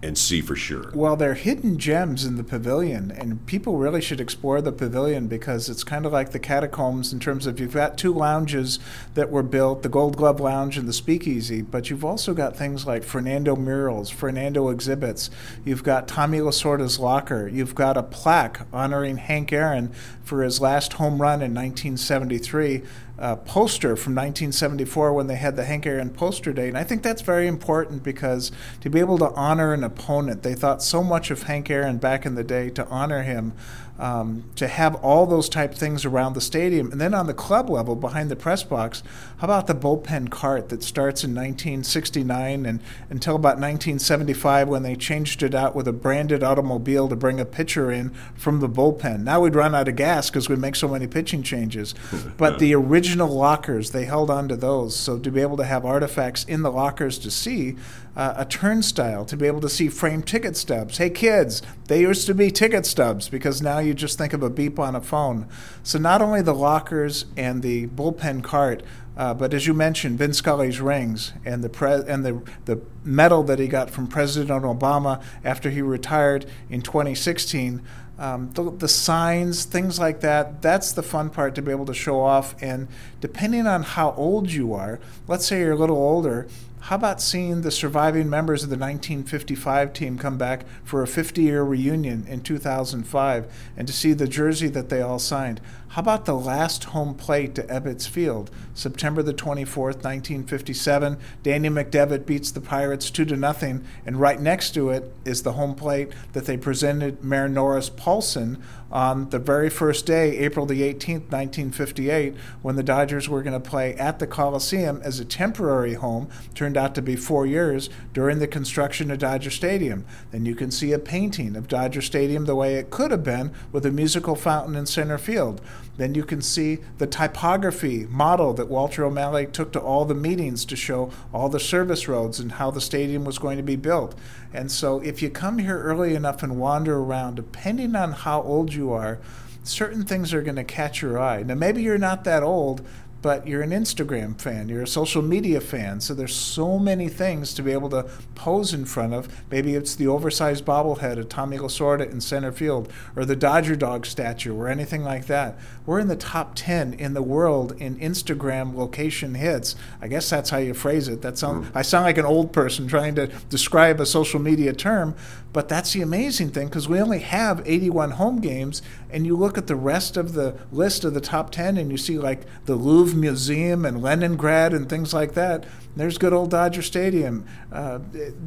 and 0.05 0.19
see 0.19 0.43
for 0.43 0.55
sure. 0.55 0.91
Well, 0.95 1.17
they're 1.17 1.35
hidden 1.35 1.79
gems 1.79 2.25
in 2.25 2.37
the 2.37 2.45
pavilion, 2.45 3.11
and 3.11 3.45
people 3.47 3.79
really 3.79 4.03
should 4.03 4.21
explore 4.21 4.61
the 4.61 4.71
pavilion 4.71 5.29
because 5.29 5.69
it's 5.71 5.83
kind 5.83 6.05
of 6.05 6.13
like 6.13 6.31
the 6.31 6.39
catacombs 6.39 7.13
in 7.13 7.21
terms 7.21 7.47
of 7.47 7.59
you've 7.59 7.73
got 7.73 7.97
two 7.97 8.13
lounges 8.13 8.79
that 9.15 9.31
were 9.31 9.43
built 9.43 9.83
the 9.83 9.89
Gold 9.89 10.17
Glove 10.17 10.41
Lounge 10.41 10.77
and 10.77 10.87
the 10.87 10.93
Speakeasy, 10.93 11.63
but 11.63 11.89
you've 11.89 12.05
also 12.05 12.35
got 12.35 12.57
things 12.57 12.87
like 12.87 13.03
Fernando 13.03 13.57
murals, 13.57 14.11
Fernando 14.11 14.69
exhibits. 14.69 15.31
You've 15.65 15.83
got 15.83 16.07
Tommy 16.07 16.39
Lasorda's 16.39 16.99
locker. 16.99 17.49
You've 17.49 17.75
got 17.75 17.97
a 17.97 18.03
plaque 18.03 18.67
honoring 18.73 19.17
Hank 19.17 19.53
Aaron 19.53 19.91
for 20.23 20.43
his 20.43 20.61
last 20.61 20.95
home 20.95 21.21
run 21.21 21.41
in 21.41 21.55
1973 21.55 22.83
uh, 23.19 23.37
poster 23.37 23.97
from 23.97 24.15
1974 24.15 25.13
when 25.13 25.27
they 25.27 25.37
had 25.37 25.57
the 25.57 25.65
Hank 25.65 25.87
Aaron 25.87 26.11
poster 26.11 26.53
day. 26.53 26.69
And 26.69 26.77
I 26.77 26.85
think 26.85 27.03
that's 27.03 27.23
very 27.23 27.47
important 27.47 28.03
because 28.03 28.51
to 28.81 28.91
be 28.91 29.01
able 29.01 29.19
to 29.19 29.31
honor 29.31 29.73
an 29.73 29.85
opponent, 29.85 30.43
they 30.43 30.55
thought 30.55 30.83
so 30.83 31.03
much 31.03 31.31
of 31.31 31.45
Hank 31.45 31.71
Aaron 31.71 31.99
back 31.99 32.27
in 32.27 32.35
the 32.35 32.45
day 32.45 32.71
to 32.71 32.87
honor 32.89 33.23
him 33.23 33.53
um, 33.99 34.45
to 34.57 34.67
have 34.67 34.97
all 34.97 35.27
those 35.27 35.49
type 35.49 35.75
things 35.75 36.05
around 36.05 36.35
the 36.35 36.41
stadium. 36.41 36.91
And 36.91 37.01
then 37.01 37.15
on 37.15 37.27
the 37.27 37.35
club 37.35 37.71
level, 37.71 37.95
behind 37.95 38.31
the 38.31 38.37
press 38.37 38.63
box, 38.63 39.03
how 39.39 39.47
about 39.47 39.67
the 39.67 39.75
bullpen 39.75 40.31
cart 40.31 40.69
that 40.71 40.83
starts 40.83 41.23
in 41.23 41.31
1969 41.31 42.67
and 42.67 42.81
until 43.09 43.37
about 43.37 43.57
1975 43.57 44.69
when 44.69 44.83
they 44.83 44.97
changed 44.97 45.43
it 45.43 45.55
out 45.55 45.75
with 45.75 45.87
a 45.87 45.93
branded 45.93 46.43
automobile 46.43 47.09
to 47.09 47.17
bring 47.17 47.39
a 47.39 47.45
pitcher 47.45 47.93
in 47.93 48.11
from 48.35 48.61
the 48.61 48.69
bullpen. 48.69 49.23
Now 49.23 49.41
we'd 49.41 49.55
run 49.55 49.75
out 49.75 49.89
of 49.89 49.97
gas 49.97 50.29
because 50.29 50.49
we 50.49 50.57
make 50.57 50.75
so 50.75 50.89
many 50.89 51.07
pitching 51.07 51.43
changes. 51.43 51.95
but 52.37 52.59
the 52.59 52.75
original 52.75 53.29
lockers, 53.29 53.93
they 53.93 54.05
held 54.07 54.31
on 54.31 54.49
to 54.49 54.57
those. 54.57 54.97
So 54.97 55.19
to 55.19 55.31
be 55.31 55.41
able 55.41 55.57
to 55.59 55.65
have 55.65 55.85
artifacts 55.85 56.45
in 56.45 56.63
the 56.63 56.73
lockers 56.73 57.19
to 57.21 57.31
see, 57.31 57.77
uh, 58.17 58.35
a 58.37 58.45
turnstile 58.45 59.25
to 59.25 59.37
be 59.37 59.47
able 59.47 59.61
to 59.61 59.69
see 59.69 59.89
framed 59.89 60.27
ticket 60.27 60.57
stubs. 60.57 60.99
Hey, 60.99 61.11
kids, 61.11 61.63
they 61.89 62.01
used 62.01 62.27
to 62.27 62.35
be 62.35 62.51
ticket 62.51 62.87
stubs 62.87 63.29
because 63.29 63.61
now 63.61 63.79
you 63.79 63.95
just 63.95 64.19
think 64.19 64.33
of 64.33 64.43
a 64.43 64.51
beep 64.51 64.79
on 64.79 64.95
a 64.95 65.01
phone. 65.01 65.49
So 65.83 65.99
not 65.99 66.23
only 66.23 66.43
the 66.43 66.55
lockers 66.55 67.27
and 67.37 67.63
the 67.63 67.89
bullpen 67.89 68.43
cart, 68.43 68.83
uh, 69.17 69.33
but 69.33 69.55
as 69.55 69.67
you 69.67 69.75
mentioned, 69.75 70.19
Vin 70.19 70.33
Scully's 70.33 70.81
rings 70.81 71.33
and 71.45 71.63
the 71.63 71.69
pre- 71.69 72.03
and 72.09 72.25
the 72.25 72.43
the 72.65 72.81
medal 73.05 73.45
that 73.45 73.59
he 73.59 73.69
got 73.69 73.91
from 73.91 74.09
President 74.09 74.65
Obama 74.65 75.23
after 75.45 75.71
he 75.71 75.83
retired 75.83 76.47
in 76.69 76.83
2016. 76.83 77.83
Um, 78.17 78.51
the, 78.53 78.71
the, 78.71 78.87
signs, 78.87 79.65
things 79.65 79.99
like 79.99 80.21
that. 80.21 80.63
That's 80.63 80.93
the 80.93 81.03
fun 81.03 81.31
part 81.31 81.57
to 81.57 81.63
be 81.63 81.73
able 81.73 81.87
to 81.87 81.95
show 81.95 82.21
off. 82.21 82.55
And 82.63 82.87
depending 83.21 83.67
on 83.67 83.83
how 83.83 84.13
old 84.13 84.53
you 84.53 84.73
are, 84.73 85.01
let's 85.27 85.47
say 85.47 85.59
you're 85.59 85.73
a 85.73 85.77
little 85.77 85.97
older, 85.97 86.47
how 86.85 86.97
about 86.97 87.19
seeing 87.19 87.63
the 87.63 87.71
surviving 87.71 88.29
members 88.29 88.63
of 88.63 88.69
the 88.69 88.77
1955 88.77 89.95
team 89.95 90.19
come 90.19 90.37
back 90.37 90.67
for 90.85 91.03
a 91.03 91.07
50 91.07 91.41
year 91.41 91.63
reunion 91.63 92.27
in 92.29 92.43
2005 92.43 93.71
and 93.75 93.87
to 93.87 93.95
see 93.95 94.13
the 94.13 94.29
jersey 94.29 94.69
that 94.69 94.91
they 94.91 95.01
all 95.01 95.19
signed? 95.19 95.63
How 95.95 96.03
about 96.03 96.25
the 96.25 96.35
last 96.35 96.85
home 96.85 97.15
plate 97.15 97.55
to 97.55 97.63
Ebbets 97.63 98.09
Field, 98.09 98.51
September 98.75 99.23
the 99.23 99.33
24th, 99.33 100.03
1957? 100.03 101.17
Danny 101.45 101.69
McDevitt 101.71 102.27
beats 102.27 102.51
the 102.51 102.61
Pirates 102.61 103.11
2 103.11 103.25
to 103.27 103.37
nothing, 103.37 103.85
and 104.05 104.21
right 104.21 104.41
next 104.41 104.73
to 104.73 104.91
it 104.91 105.15
is 105.25 105.45
the 105.45 105.53
home 105.53 105.77
plate 105.77 106.13
that 106.33 106.47
they 106.47 106.57
presented 106.57 107.23
Mayor 107.23 107.49
Norris 107.49 107.91
Poulson 107.91 108.61
on 108.91 109.31
the 109.31 109.39
very 109.39 109.71
first 109.71 110.05
day, 110.05 110.37
April 110.39 110.67
the 110.67 110.83
18th, 110.83 111.31
1958, 111.31 112.35
when 112.63 112.77
the 112.77 112.83
Dodgers 112.83 113.29
were 113.29 113.43
going 113.43 113.61
to 113.61 113.71
play 113.71 113.95
at 113.95 114.19
the 114.19 114.27
Coliseum 114.27 115.01
as 115.05 115.21
a 115.21 115.25
temporary 115.25 115.95
home, 115.95 116.29
turned 116.55 116.74
out 116.77 116.95
to 116.95 117.03
be 117.03 117.17
four 117.17 117.47
years, 117.47 117.91
during 118.13 118.39
the 118.39 118.47
construction 118.47 119.11
of 119.11 119.19
Dodger 119.19 119.51
Stadium. 119.51 120.05
Then 120.31 120.47
you 120.47 120.55
can 120.55 120.71
see 120.71 120.93
a 120.93 120.99
painting 120.99 121.57
of 121.57 121.69
Dodger 121.69 122.03
Stadium 122.03 122.45
the 122.45 122.55
way 122.55 122.75
it 122.75 122.91
could 122.91 123.11
have 123.11 123.25
been 123.25 123.53
with 123.73 123.87
a 123.87 123.91
musical 123.91 124.35
fountain 124.35 124.75
in 124.75 124.87
center 124.87 125.19
field. 125.19 125.61
Then 125.97 126.15
you 126.15 126.25
can 126.25 126.43
see 126.43 126.79
the 126.99 127.07
typography 127.07 128.07
model 128.09 128.53
that 128.55 128.69
Walter 128.69 129.05
O'Malley 129.05 129.47
took 129.47 129.73
to 129.73 129.81
all 129.81 130.05
the 130.05 130.15
meetings 130.15 130.65
to 130.65 130.77
show 130.77 131.11
all 131.33 131.49
the 131.49 131.61
service 131.61 132.09
roads 132.09 132.41
and 132.41 132.53
how 132.53 132.71
the 132.71 132.81
stadium 132.81 133.25
was 133.25 133.39
going 133.39 133.57
to 133.57 133.63
be 133.63 133.77
built. 133.77 134.15
And 134.53 134.71
so 134.71 135.01
if 135.01 135.23
you 135.23 135.31
come 135.31 135.59
here 135.59 135.79
early 135.79 136.15
enough 136.15 136.43
and 136.43 136.59
wander 136.59 136.99
around, 136.99 137.37
depending 137.37 137.95
on 137.95 138.13
how 138.13 138.43
old 138.43 138.75
you 138.75 138.93
are, 138.93 139.21
certain 139.63 140.05
things 140.05 140.35
are 140.35 140.43
going 140.43 140.57
to 140.57 140.65
catch 140.65 141.01
your 141.01 141.19
eye. 141.19 141.43
Now, 141.43 141.55
maybe 141.55 141.83
you're 141.83 141.99
not 141.99 142.25
that 142.25 142.43
old, 142.43 142.87
but 143.25 143.49
you're 143.49 143.63
an 143.63 143.71
Instagram 143.71 144.39
fan, 144.39 144.69
you're 144.69 144.83
a 144.83 144.87
social 144.87 145.23
media 145.23 145.59
fan, 145.59 145.99
so 145.99 146.13
there's 146.13 146.37
so 146.37 146.79
many 146.79 147.09
things 147.09 147.55
to 147.55 147.63
be 147.63 147.73
able 147.73 147.89
to 147.89 148.03
pose 148.35 148.75
in 148.75 148.85
front 148.85 149.15
of. 149.15 149.27
Maybe 149.51 149.75
it's 149.75 149.95
the 149.95 150.07
oversized 150.07 150.67
bobblehead 150.67 151.17
of 151.17 151.31
Tommy 151.31 151.57
Lasorda 151.57 152.13
in 152.13 152.21
center 152.21 152.53
field, 152.53 152.93
or 153.17 153.25
the 153.25 153.35
Dodger 153.35 153.77
dog 153.77 154.05
statue, 154.05 154.55
or 154.55 154.69
anything 154.69 155.03
like 155.03 155.25
that. 155.29 155.59
We're 155.87 156.01
in 156.01 156.09
the 156.09 156.17
top 156.17 156.53
10 156.55 156.93
in 156.93 157.15
the 157.15 157.23
world 157.23 157.73
in 157.81 157.97
Instagram 157.97 158.75
location 158.75 159.37
hits. 159.37 159.75
I 160.03 160.09
guess 160.09 160.29
that's 160.29 160.51
how 160.51 160.59
you 160.59 160.75
phrase 160.75 161.09
it. 161.09 161.23
That 161.23 161.39
sound, 161.39 161.65
mm. 161.65 161.71
I 161.75 161.81
sound 161.81 162.05
like 162.05 162.19
an 162.19 162.27
old 162.27 162.53
person 162.53 162.87
trying 162.87 163.15
to 163.15 163.29
describe 163.49 164.01
a 164.01 164.07
social 164.07 164.39
media 164.39 164.75
term, 164.75 165.17
but 165.55 165.71
that's 165.71 165.95
the 165.95 166.03
amazing 166.03 166.51
thing 166.51 166.67
because 166.67 166.89
we 166.89 167.01
only 167.01 167.21
have 167.21 167.63
81 167.65 168.11
home 168.13 168.41
games, 168.41 168.83
and 169.09 169.25
you 169.25 169.35
look 169.35 169.57
at 169.57 169.67
the 169.67 169.77
rest 169.77 170.19
of 170.19 170.35
the 170.35 170.59
list 170.73 171.05
of 171.05 171.15
the 171.15 171.21
top 171.23 171.53
10 171.53 171.79
and 171.79 171.91
you 171.91 171.97
see 171.97 172.19
like 172.19 172.43
the 172.67 172.75
Louvre 172.75 173.14
Museum 173.15 173.85
and 173.85 174.03
Leningrad 174.03 174.73
and 174.73 174.89
things 174.89 175.15
like 175.15 175.35
that. 175.35 175.65
There's 175.97 176.19
good 176.19 176.33
old 176.33 176.51
Dodger 176.51 176.83
Stadium. 176.83 177.47
Uh, 177.73 178.01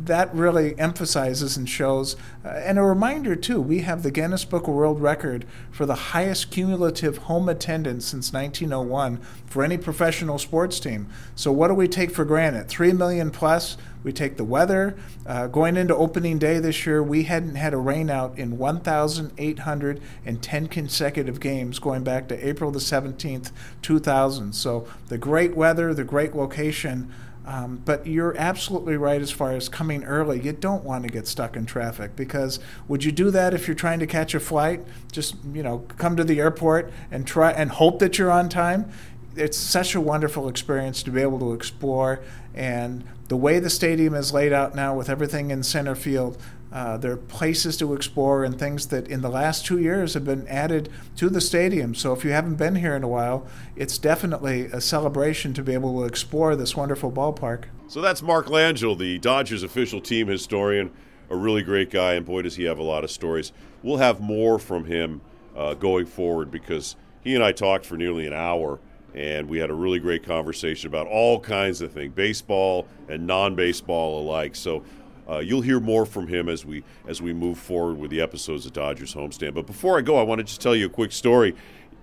that 0.06 0.34
really 0.36 0.78
emphasizes 0.78 1.56
and 1.56 1.68
shows. 1.70 2.18
Uh, 2.44 2.50
and 2.50 2.78
a 2.78 2.84
reminder, 2.84 3.36
too, 3.36 3.62
we 3.62 3.80
have 3.80 4.04
the 4.04 4.12
Guinness 4.12 4.44
Book 4.44 4.68
of 4.68 4.74
World 4.74 5.02
Record 5.02 5.46
for 5.72 5.86
the 5.86 5.96
highest 5.96 6.52
cumulative 6.52 7.18
home 7.20 7.48
attendance 7.48 8.06
since 8.06 8.34
1901 8.34 9.18
for 9.46 9.64
any 9.64 9.78
professional 9.78 10.38
sports 10.38 10.80
team. 10.80 11.08
So, 11.36 11.52
what 11.52 11.70
do 11.70 11.74
we 11.74 11.88
take 11.88 12.12
for 12.12 12.26
granted? 12.26 12.68
Three 12.68 12.92
million 12.92 13.32
plus. 13.32 13.78
We 14.08 14.14
take 14.14 14.38
the 14.38 14.46
weather. 14.46 14.96
Uh, 15.26 15.48
going 15.48 15.76
into 15.76 15.94
opening 15.94 16.40
day 16.40 16.60
this 16.60 16.86
year, 16.86 17.04
we 17.04 17.24
hadn't 17.24 17.56
had 17.56 17.74
a 17.74 17.76
rainout 17.76 18.38
in 18.38 18.58
1,810 18.58 20.68
consecutive 20.68 21.42
games 21.42 21.80
going 21.80 22.06
back 22.06 22.30
to 22.30 22.48
April 22.48 22.72
the 22.72 22.80
17th, 22.80 23.52
2000. 23.82 24.54
So 24.54 24.88
the 25.10 25.18
great 25.18 25.58
weather, 25.58 25.94
the 25.94 26.06
great 26.06 26.34
location. 26.34 27.12
Um, 27.46 27.82
but 27.84 28.08
you're 28.08 28.34
absolutely 28.38 28.96
right 28.96 29.22
as 29.22 29.32
far 29.32 29.52
as 29.52 29.68
coming 29.68 30.06
early. 30.06 30.40
You 30.40 30.54
don't 30.54 30.86
want 30.86 31.04
to 31.04 31.10
get 31.10 31.28
stuck 31.28 31.58
in 31.58 31.66
traffic 31.66 32.16
because 32.16 32.62
would 32.88 33.04
you 33.04 33.12
do 33.12 33.30
that 33.32 33.54
if 33.54 33.68
you're 33.68 33.76
trying 33.76 34.00
to 34.00 34.08
catch 34.08 34.34
a 34.34 34.40
flight? 34.40 34.86
Just 35.12 35.36
you 35.54 35.64
know, 35.64 35.80
come 35.98 36.16
to 36.16 36.24
the 36.24 36.40
airport 36.40 36.94
and 37.12 37.28
try 37.28 37.52
and 37.52 37.72
hope 37.72 38.00
that 38.00 38.18
you're 38.18 38.32
on 38.32 38.48
time. 38.48 38.90
It's 39.38 39.58
such 39.58 39.94
a 39.96 40.02
wonderful 40.02 40.50
experience 40.50 41.04
to 41.04 41.12
be 41.12 41.22
able 41.22 41.40
to 41.40 41.54
explore 41.54 42.22
and 42.56 43.04
the 43.28 43.38
way 43.38 43.60
the 43.60 43.70
stadium 43.70 44.14
is 44.14 44.34
laid 44.34 44.52
out 44.52 44.74
now 44.74 44.96
with 44.96 45.10
everything 45.10 45.52
in 45.52 45.62
center 45.62 45.96
field. 45.96 46.42
Uh, 46.72 46.98
there 46.98 47.12
are 47.12 47.18
places 47.18 47.78
to 47.78 47.94
explore 47.94 48.44
and 48.44 48.60
things 48.60 48.88
that 48.88 49.08
in 49.08 49.22
the 49.22 49.30
last 49.30 49.66
two 49.66 49.80
years 49.80 50.14
have 50.16 50.26
been 50.26 50.48
added 50.48 50.90
to 51.16 51.30
the 51.30 51.40
stadium. 51.40 51.94
So 51.96 52.14
if 52.14 52.26
you 52.26 52.32
haven't 52.32 52.56
been 52.56 52.76
here 52.76 52.96
in 52.96 53.04
a 53.04 53.08
while, 53.08 53.46
it's 53.76 53.98
definitely 53.98 54.66
a 54.66 54.82
celebration 54.82 55.54
to 55.54 55.64
be 55.64 55.74
able 55.74 56.00
to 56.00 56.06
explore 56.06 56.56
this 56.56 56.76
wonderful 56.76 57.12
ballpark. 57.12 57.66
So 57.88 58.02
that's 58.02 58.22
Mark 58.22 58.48
Langell, 58.48 58.98
the 58.98 59.18
Dodgers 59.20 59.64
official 59.64 60.02
team 60.02 60.28
historian, 60.28 60.92
a 61.30 61.36
really 61.36 61.62
great 61.62 61.90
guy, 61.90 62.14
and 62.14 62.26
boy, 62.26 62.42
does 62.42 62.56
he 62.56 62.64
have 62.64 62.80
a 62.80 62.84
lot 62.84 63.04
of 63.04 63.12
stories. 63.12 63.54
We'll 63.84 63.98
have 63.98 64.20
more 64.20 64.60
from 64.60 64.86
him 64.86 65.22
uh, 65.56 65.74
going 65.74 66.06
forward 66.06 66.52
because 66.52 66.96
he 67.22 67.36
and 67.36 67.44
I 67.44 67.52
talked 67.52 67.86
for 67.86 67.98
nearly 67.98 68.28
an 68.28 68.34
hour 68.34 68.80
and 69.18 69.50
we 69.50 69.58
had 69.58 69.72
a 69.72 69.74
really 69.74 70.00
great 70.00 70.24
conversation 70.24 70.88
about 70.88 71.08
all 71.08 71.40
kinds 71.40 71.82
of 71.82 71.92
things, 71.92 72.14
baseball 72.14 72.88
and 73.10 73.26
non-baseball 73.26 74.20
alike. 74.20 74.56
So 74.56 74.84
uh, 75.28 75.40
you'll 75.40 75.62
hear 75.62 75.80
more 75.80 76.06
from 76.06 76.28
him 76.28 76.48
as 76.48 76.64
we 76.66 76.84
as 77.08 77.22
we 77.22 77.34
move 77.34 77.58
forward 77.58 77.98
with 77.98 78.12
the 78.12 78.22
episodes 78.22 78.66
of 78.68 78.74
Dodgers 78.74 79.16
Homestand. 79.16 79.56
But 79.56 79.66
before 79.66 79.98
I 79.98 80.02
go, 80.02 80.18
I 80.18 80.22
want 80.22 80.40
to 80.40 80.44
just 80.44 80.62
tell 80.62 80.76
you 80.76 80.86
a 80.86 80.90
quick 80.90 81.12
story 81.12 81.56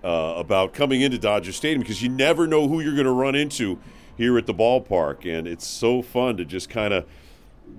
uh, 0.03 0.33
about 0.35 0.73
coming 0.73 1.01
into 1.01 1.17
Dodger 1.17 1.53
Stadium 1.53 1.79
because 1.79 2.03
you 2.03 2.09
never 2.09 2.47
know 2.47 2.67
who 2.67 2.81
you're 2.81 2.93
going 2.93 3.05
to 3.05 3.11
run 3.11 3.33
into 3.33 3.79
here 4.17 4.37
at 4.37 4.45
the 4.45 4.53
ballpark, 4.53 5.25
and 5.25 5.47
it's 5.47 5.65
so 5.65 6.01
fun 6.01 6.37
to 6.37 6.45
just 6.45 6.69
kind 6.69 6.93
of 6.93 7.05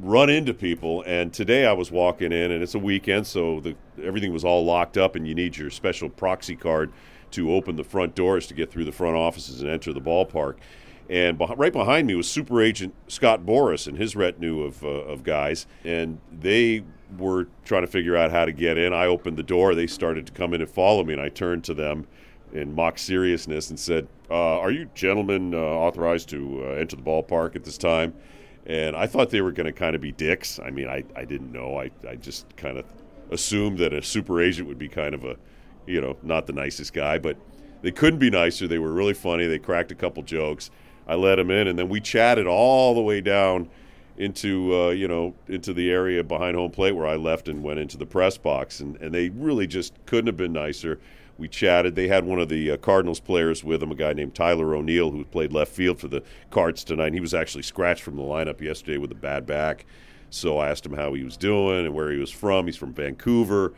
run 0.01 0.31
into 0.31 0.55
people. 0.55 1.03
And 1.07 1.33
today 1.33 1.67
I 1.67 1.73
was 1.75 1.91
walking 1.91 2.33
in, 2.33 2.51
and 2.51 2.63
it's 2.63 2.75
a 2.75 2.79
weekend, 2.79 3.27
so 3.27 3.61
the, 3.61 3.77
everything 4.03 4.33
was 4.33 4.45
all 4.45 4.65
locked 4.65 4.97
up, 4.97 5.15
and 5.15 5.29
you 5.29 5.35
need 5.35 5.57
your 5.57 5.71
special 5.71 6.09
proxy 6.09 6.57
card 6.57 6.91
to 7.33 7.53
open 7.53 7.77
the 7.77 7.85
front 7.85 8.15
doors 8.15 8.47
to 8.47 8.55
get 8.55 8.71
through 8.71 8.85
the 8.85 8.93
front 8.93 9.17
offices 9.17 9.63
and 9.63 9.71
enter 9.71 9.93
the 9.93 10.01
ballpark. 10.01 10.57
And 11.09 11.39
right 11.57 11.73
behind 11.73 12.09
me 12.09 12.15
was 12.15 12.29
Super 12.29 12.61
Agent 12.61 12.95
Scott 13.07 13.47
Boras 13.47 13.87
and 13.87 13.97
his 13.97 14.17
retinue 14.17 14.63
of, 14.63 14.83
uh, 14.83 14.89
of 14.89 15.23
guys. 15.23 15.67
And 15.85 16.19
they 16.33 16.83
were 17.17 17.47
trying 17.65 17.83
to 17.83 17.87
figure 17.87 18.17
out 18.17 18.33
how 18.33 18.45
to 18.45 18.53
get 18.53 18.77
in. 18.77 18.93
I 18.93 19.07
opened 19.07 19.37
the 19.37 19.45
door. 19.45 19.75
They 19.75 19.87
started 19.87 20.27
to 20.27 20.33
come 20.33 20.53
in 20.53 20.61
and 20.61 20.71
follow 20.71 21.05
me. 21.05 21.13
And 21.13 21.23
I 21.23 21.29
turned 21.29 21.63
to 21.65 21.75
them 21.75 22.07
in 22.53 22.75
mock 22.75 22.99
seriousness 22.99 23.71
and 23.71 23.79
said, 23.79 24.09
uh, 24.31 24.59
Are 24.59 24.73
you 24.73 24.91
gentlemen 24.95 25.55
uh, 25.55 25.59
authorized 25.59 26.29
to 26.31 26.65
uh, 26.65 26.69
enter 26.73 26.97
the 26.97 27.03
ballpark 27.03 27.55
at 27.55 27.65
this 27.65 27.79
time? 27.79 28.15
And 28.67 28.97
I 28.97 29.07
thought 29.07 29.31
they 29.31 29.43
were 29.43 29.53
going 29.53 29.67
to 29.67 29.73
kind 29.73 29.95
of 29.95 30.01
be 30.01 30.11
dicks. 30.11 30.59
I 30.59 30.71
mean, 30.71 30.89
I, 30.89 31.05
I 31.15 31.25
didn't 31.25 31.53
know. 31.53 31.79
I, 31.79 31.91
I 32.09 32.17
just 32.17 32.57
kind 32.57 32.79
of 32.79 32.85
assumed 33.31 33.79
that 33.79 33.93
a 33.93 34.03
super 34.03 34.41
agent 34.43 34.67
would 34.67 34.79
be 34.79 34.89
kind 34.89 35.15
of 35.15 35.25
a 35.25 35.37
you 35.87 36.01
know, 36.01 36.17
not 36.23 36.47
the 36.47 36.53
nicest 36.53 36.93
guy, 36.93 37.19
but 37.19 37.37
they 37.83 37.91
couldn't 37.93 38.19
be 38.19 38.31
nicer. 38.31 38.67
They 38.67 38.79
were 38.79 38.93
really 38.93 39.15
funny. 39.15 39.47
They 39.47 39.59
cracked 39.59 39.93
a 39.93 39.95
couple 39.95 40.23
jokes. 40.23 40.71
I 41.07 41.15
let 41.15 41.37
them 41.37 41.51
in, 41.51 41.69
and 41.69 41.79
then 41.79 41.89
we 41.89 42.01
chatted 42.01 42.47
all 42.47 42.95
the 42.95 43.01
way 43.01 43.21
down 43.21 43.69
into 44.17 44.75
uh, 44.75 44.91
you 44.91 45.07
know 45.07 45.35
into 45.47 45.73
the 45.73 45.91
area 45.91 46.25
behind 46.25 46.57
home 46.57 46.71
plate 46.71 46.93
where 46.93 47.07
I 47.07 47.17
left 47.17 47.49
and 47.49 47.63
went 47.63 47.79
into 47.79 47.97
the 47.97 48.07
press 48.07 48.37
box, 48.37 48.81
and, 48.81 48.97
and 48.97 49.15
they 49.15 49.29
really 49.31 49.67
just 49.67 49.95
couldn't 50.07 50.27
have 50.27 50.37
been 50.37 50.53
nicer. 50.53 50.99
We 51.39 51.49
chatted. 51.49 51.95
They 51.95 52.09
had 52.09 52.25
one 52.25 52.41
of 52.41 52.49
the 52.49 52.73
uh, 52.73 52.77
Cardinals 52.79 53.21
players 53.21 53.63
with 53.63 53.81
them, 53.81 53.93
a 53.93 53.95
guy 53.95 54.15
named 54.15 54.35
Tyler 54.35 54.75
O'Neill, 54.75 55.11
who 55.11 55.23
played 55.27 55.53
left 55.53 55.71
field 55.71 56.01
for 56.01 56.09
the 56.09 56.23
Cards 56.51 56.83
tonight. 56.83 57.13
He 57.13 57.21
was 57.21 57.35
actually 57.35 57.63
scratched 57.63 58.03
from 58.03 58.17
the 58.17 58.23
lineup 58.23 58.63
yesterday 58.63 58.97
with 58.97 59.13
a 59.13 59.17
bad 59.17 59.47
back. 59.47 59.85
So 60.31 60.59
I 60.59 60.71
asked 60.71 60.87
him 60.87 60.95
how 60.95 61.13
he 61.13 61.23
was 61.23 61.37
doing 61.37 61.85
and 61.85 61.95
where 61.95 62.11
he 62.11 62.19
was 62.19 62.31
from. 62.31 62.67
He's 62.67 62.77
from 62.77 62.95
Vancouver. 62.95 63.75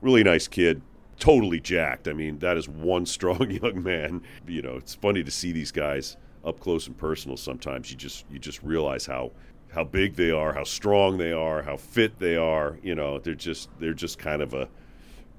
Really 0.00 0.22
nice 0.22 0.46
kid 0.46 0.80
totally 1.22 1.60
jacked. 1.60 2.08
I 2.08 2.12
mean, 2.14 2.40
that 2.40 2.56
is 2.56 2.68
one 2.68 3.06
strong 3.16 3.50
young 3.50 3.82
man. 3.82 4.22
You 4.46 4.62
know, 4.62 4.76
it's 4.76 4.94
funny 4.94 5.22
to 5.22 5.30
see 5.30 5.52
these 5.52 5.70
guys 5.70 6.16
up 6.44 6.58
close 6.58 6.88
and 6.88 6.98
personal 6.98 7.36
sometimes. 7.36 7.90
You 7.90 7.96
just 7.96 8.26
you 8.30 8.38
just 8.38 8.62
realize 8.62 9.06
how 9.06 9.30
how 9.72 9.84
big 9.84 10.16
they 10.16 10.30
are, 10.32 10.52
how 10.52 10.64
strong 10.64 11.16
they 11.16 11.32
are, 11.32 11.62
how 11.62 11.76
fit 11.76 12.18
they 12.18 12.36
are. 12.36 12.76
You 12.82 12.96
know, 12.96 13.18
they're 13.20 13.34
just 13.34 13.70
they're 13.78 13.94
just 13.94 14.18
kind 14.18 14.42
of 14.42 14.52
a 14.52 14.68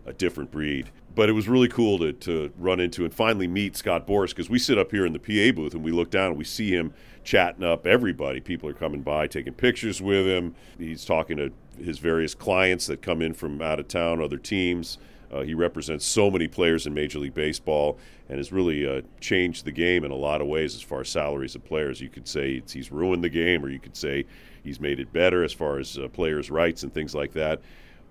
a 0.06 0.14
different 0.14 0.52
breed. 0.52 0.90
But 1.16 1.30
it 1.30 1.34
was 1.34 1.48
really 1.48 1.68
cool 1.68 2.00
to, 2.00 2.12
to 2.12 2.52
run 2.58 2.80
into 2.80 3.06
and 3.06 3.14
finally 3.14 3.48
meet 3.48 3.78
Scott 3.78 4.08
Boras 4.08 4.30
because 4.30 4.50
we 4.50 4.60
sit 4.60 4.78
up 4.78 4.92
here 4.92 5.06
in 5.06 5.14
the 5.14 5.20
PA 5.20 5.56
booth 5.56 5.74
and 5.74 5.84
we 5.84 5.92
look 5.92 6.10
down 6.10 6.30
and 6.30 6.38
we 6.38 6.44
see 6.44 6.72
him 6.72 6.94
chatting 7.24 7.64
up 7.64 7.86
everybody. 7.86 8.42
People 8.42 8.68
are 8.68 8.74
coming 8.74 9.02
by, 9.02 9.28
taking 9.28 9.54
pictures 9.54 10.02
with 10.02 10.26
him. 10.26 10.56
He's 10.78 11.06
talking 11.06 11.38
to 11.38 11.52
his 11.82 12.00
various 12.00 12.36
clients 12.36 12.88
that 12.88 13.02
come 13.02 13.22
in 13.22 13.34
from 13.34 13.62
out 13.62 13.80
of 13.80 13.88
town, 13.88 14.22
other 14.22 14.38
teams. 14.38 14.98
Uh, 15.34 15.42
he 15.42 15.54
represents 15.54 16.06
so 16.06 16.30
many 16.30 16.48
players 16.48 16.86
in 16.86 16.94
Major 16.94 17.20
League 17.20 17.34
Baseball 17.34 17.98
and 18.30 18.38
has 18.38 18.52
really 18.52 18.88
uh, 18.88 19.02
changed 19.20 19.66
the 19.66 19.72
game 19.72 20.04
in 20.04 20.12
a 20.12 20.16
lot 20.16 20.42
of 20.42 20.48
ways 20.48 20.76
as 20.76 20.82
far 20.82 21.02
as 21.02 21.10
salaries 21.10 21.56
of 21.56 21.64
players. 21.66 22.00
You 22.00 22.10
could 22.10 22.28
say 22.28 22.62
he's 22.68 22.92
ruined 22.92 23.24
the 23.24 23.30
game, 23.30 23.66
or 23.66 23.70
you 23.70 23.80
could 23.80 23.98
say 23.98 24.26
he's 24.64 24.80
made 24.80 25.00
it 25.00 25.12
better 25.12 25.44
as 25.44 25.52
far 25.52 25.80
as 25.80 25.98
uh, 25.98 26.08
players' 26.10 26.52
rights 26.52 26.84
and 26.84 26.94
things 26.94 27.16
like 27.16 27.34
that. 27.34 27.62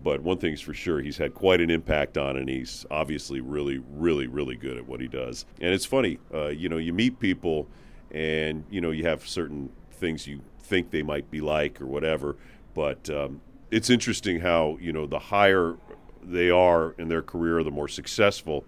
But 0.02 0.20
one 0.20 0.38
thing's 0.38 0.60
for 0.60 0.74
sure, 0.74 1.00
he's 1.00 1.16
had 1.16 1.32
quite 1.32 1.60
an 1.60 1.70
impact 1.70 2.18
on, 2.18 2.36
and 2.36 2.48
he's 2.48 2.84
obviously 2.90 3.40
really, 3.40 3.80
really, 3.92 4.26
really 4.26 4.56
good 4.56 4.76
at 4.76 4.86
what 4.86 5.00
he 5.00 5.06
does. 5.06 5.46
And 5.60 5.72
it's 5.72 5.86
funny, 5.86 6.18
uh, 6.34 6.48
you 6.48 6.68
know, 6.68 6.78
you 6.78 6.92
meet 6.92 7.20
people, 7.20 7.68
and 8.10 8.64
you 8.68 8.80
know, 8.80 8.90
you 8.90 9.04
have 9.04 9.26
certain 9.26 9.70
things 9.92 10.26
you 10.26 10.40
think 10.58 10.90
they 10.90 11.02
might 11.02 11.30
be 11.30 11.40
like 11.40 11.80
or 11.80 11.86
whatever, 11.86 12.36
but 12.74 13.08
um, 13.10 13.40
it's 13.70 13.90
interesting 13.90 14.40
how 14.40 14.76
you 14.80 14.92
know 14.92 15.06
the 15.06 15.18
higher 15.18 15.76
they 16.22 16.50
are 16.50 16.92
in 16.98 17.08
their 17.08 17.22
career, 17.22 17.62
the 17.62 17.70
more 17.70 17.88
successful, 17.88 18.64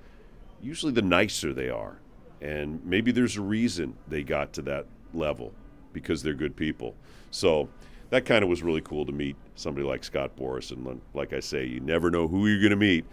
usually 0.63 0.93
the 0.93 1.03
nicer 1.03 1.53
they 1.53 1.69
are. 1.69 1.99
And 2.41 2.85
maybe 2.85 3.13
there's 3.13 3.37
a 3.37 3.43
reason 3.43 3.97
they 4.09 4.23
got 4.23 4.53
to 4.55 4.63
that 4.63 4.87
level 5.13 5.53
because 5.93 6.23
they're 6.23 6.35
good 6.35 6.57
people. 6.57 6.95
So 7.31 7.69
that 8.11 8.25
kind 8.25 8.43
of 8.43 8.51
was 8.51 8.63
really 8.63 8.81
cool 8.81 9.07
to 9.07 9.13
meet 9.13 9.37
somebody 9.55 9.87
like 9.87 10.05
Scott 10.05 10.37
Boras. 10.37 10.71
And 10.71 11.01
like 11.15 11.33
I 11.33 11.41
say, 11.41 11.65
you 11.65 11.81
never 11.81 12.11
know 12.11 12.29
who 12.29 12.47
you're 12.47 12.61
going 12.61 12.71
to 12.71 12.77
meet 12.77 13.05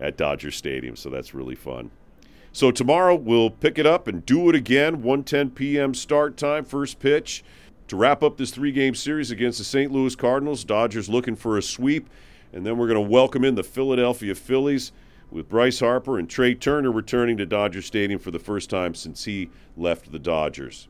at 0.00 0.16
Dodger 0.16 0.50
Stadium. 0.50 0.96
So 0.96 1.10
that's 1.10 1.34
really 1.34 1.54
fun. 1.54 1.90
So 2.52 2.70
tomorrow 2.70 3.14
we'll 3.14 3.50
pick 3.50 3.78
it 3.78 3.86
up 3.86 4.08
and 4.08 4.26
do 4.26 4.48
it 4.48 4.56
again. 4.56 5.02
1:10 5.02 5.54
p.m. 5.54 5.94
start 5.94 6.36
time, 6.36 6.64
first 6.64 6.98
pitch. 6.98 7.44
To 7.88 7.96
wrap 7.96 8.22
up 8.22 8.36
this 8.36 8.52
three-game 8.52 8.94
series 8.94 9.32
against 9.32 9.58
the 9.58 9.64
St. 9.64 9.90
Louis 9.90 10.14
Cardinals, 10.14 10.62
Dodgers 10.62 11.08
looking 11.08 11.34
for 11.34 11.58
a 11.58 11.62
sweep. 11.62 12.08
And 12.52 12.66
then 12.66 12.78
we're 12.78 12.88
going 12.88 13.02
to 13.02 13.10
welcome 13.10 13.44
in 13.44 13.54
the 13.54 13.62
Philadelphia 13.62 14.34
Phillies 14.34 14.92
with 15.30 15.48
Bryce 15.48 15.80
Harper 15.80 16.18
and 16.18 16.28
Trea 16.28 16.54
Turner 16.54 16.90
returning 16.90 17.36
to 17.36 17.46
Dodger 17.46 17.82
Stadium 17.82 18.18
for 18.18 18.30
the 18.30 18.38
first 18.38 18.68
time 18.68 18.94
since 18.94 19.24
he 19.24 19.50
left 19.76 20.10
the 20.10 20.18
Dodgers. 20.18 20.88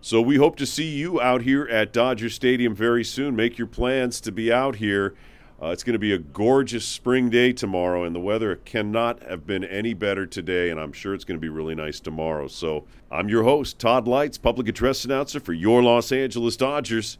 So 0.00 0.20
we 0.20 0.36
hope 0.36 0.56
to 0.56 0.66
see 0.66 0.88
you 0.88 1.20
out 1.20 1.42
here 1.42 1.64
at 1.68 1.92
Dodger 1.92 2.28
Stadium 2.28 2.74
very 2.74 3.04
soon. 3.04 3.36
Make 3.36 3.58
your 3.58 3.66
plans 3.66 4.20
to 4.22 4.32
be 4.32 4.52
out 4.52 4.76
here. 4.76 5.14
Uh, 5.62 5.68
it's 5.68 5.82
going 5.82 5.94
to 5.94 5.98
be 5.98 6.12
a 6.12 6.18
gorgeous 6.18 6.84
spring 6.84 7.30
day 7.30 7.52
tomorrow, 7.52 8.04
and 8.04 8.14
the 8.14 8.20
weather 8.20 8.56
cannot 8.56 9.22
have 9.22 9.46
been 9.46 9.64
any 9.64 9.94
better 9.94 10.26
today, 10.26 10.68
and 10.70 10.78
I'm 10.78 10.92
sure 10.92 11.14
it's 11.14 11.24
going 11.24 11.38
to 11.38 11.40
be 11.40 11.48
really 11.48 11.74
nice 11.74 11.98
tomorrow. 11.98 12.46
So 12.46 12.84
I'm 13.10 13.28
your 13.28 13.42
host, 13.42 13.78
Todd 13.78 14.06
Leitz, 14.06 14.36
public 14.40 14.68
address 14.68 15.04
announcer 15.04 15.40
for 15.40 15.54
your 15.54 15.82
Los 15.82 16.12
Angeles 16.12 16.56
Dodgers, 16.56 17.16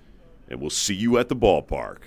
and 0.51 0.61
we'll 0.61 0.70
see 0.70 0.94
you 0.94 1.16
at 1.16 1.29
the 1.29 1.37
ballpark. 1.37 1.99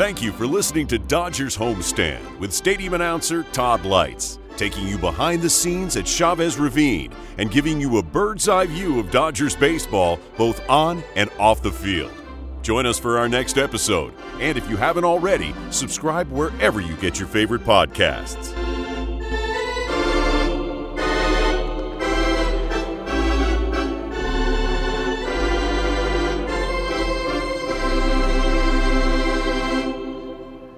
Thank 0.00 0.22
you 0.22 0.32
for 0.32 0.46
listening 0.46 0.86
to 0.86 0.98
Dodgers 0.98 1.54
Homestand 1.54 2.38
with 2.38 2.54
stadium 2.54 2.94
announcer 2.94 3.42
Todd 3.52 3.82
Leitz, 3.82 4.38
taking 4.56 4.88
you 4.88 4.96
behind 4.96 5.42
the 5.42 5.50
scenes 5.50 5.94
at 5.98 6.06
Chavez 6.06 6.56
Ravine 6.56 7.12
and 7.36 7.50
giving 7.50 7.78
you 7.78 7.98
a 7.98 8.02
bird's 8.02 8.48
eye 8.48 8.64
view 8.64 8.98
of 8.98 9.10
Dodgers 9.10 9.54
baseball 9.54 10.18
both 10.38 10.66
on 10.70 11.04
and 11.16 11.28
off 11.38 11.62
the 11.62 11.70
field. 11.70 12.12
Join 12.62 12.86
us 12.86 12.98
for 12.98 13.18
our 13.18 13.28
next 13.28 13.58
episode. 13.58 14.14
And 14.40 14.56
if 14.56 14.70
you 14.70 14.78
haven't 14.78 15.04
already, 15.04 15.54
subscribe 15.68 16.30
wherever 16.30 16.80
you 16.80 16.96
get 16.96 17.18
your 17.18 17.28
favorite 17.28 17.64
podcasts. 17.64 18.69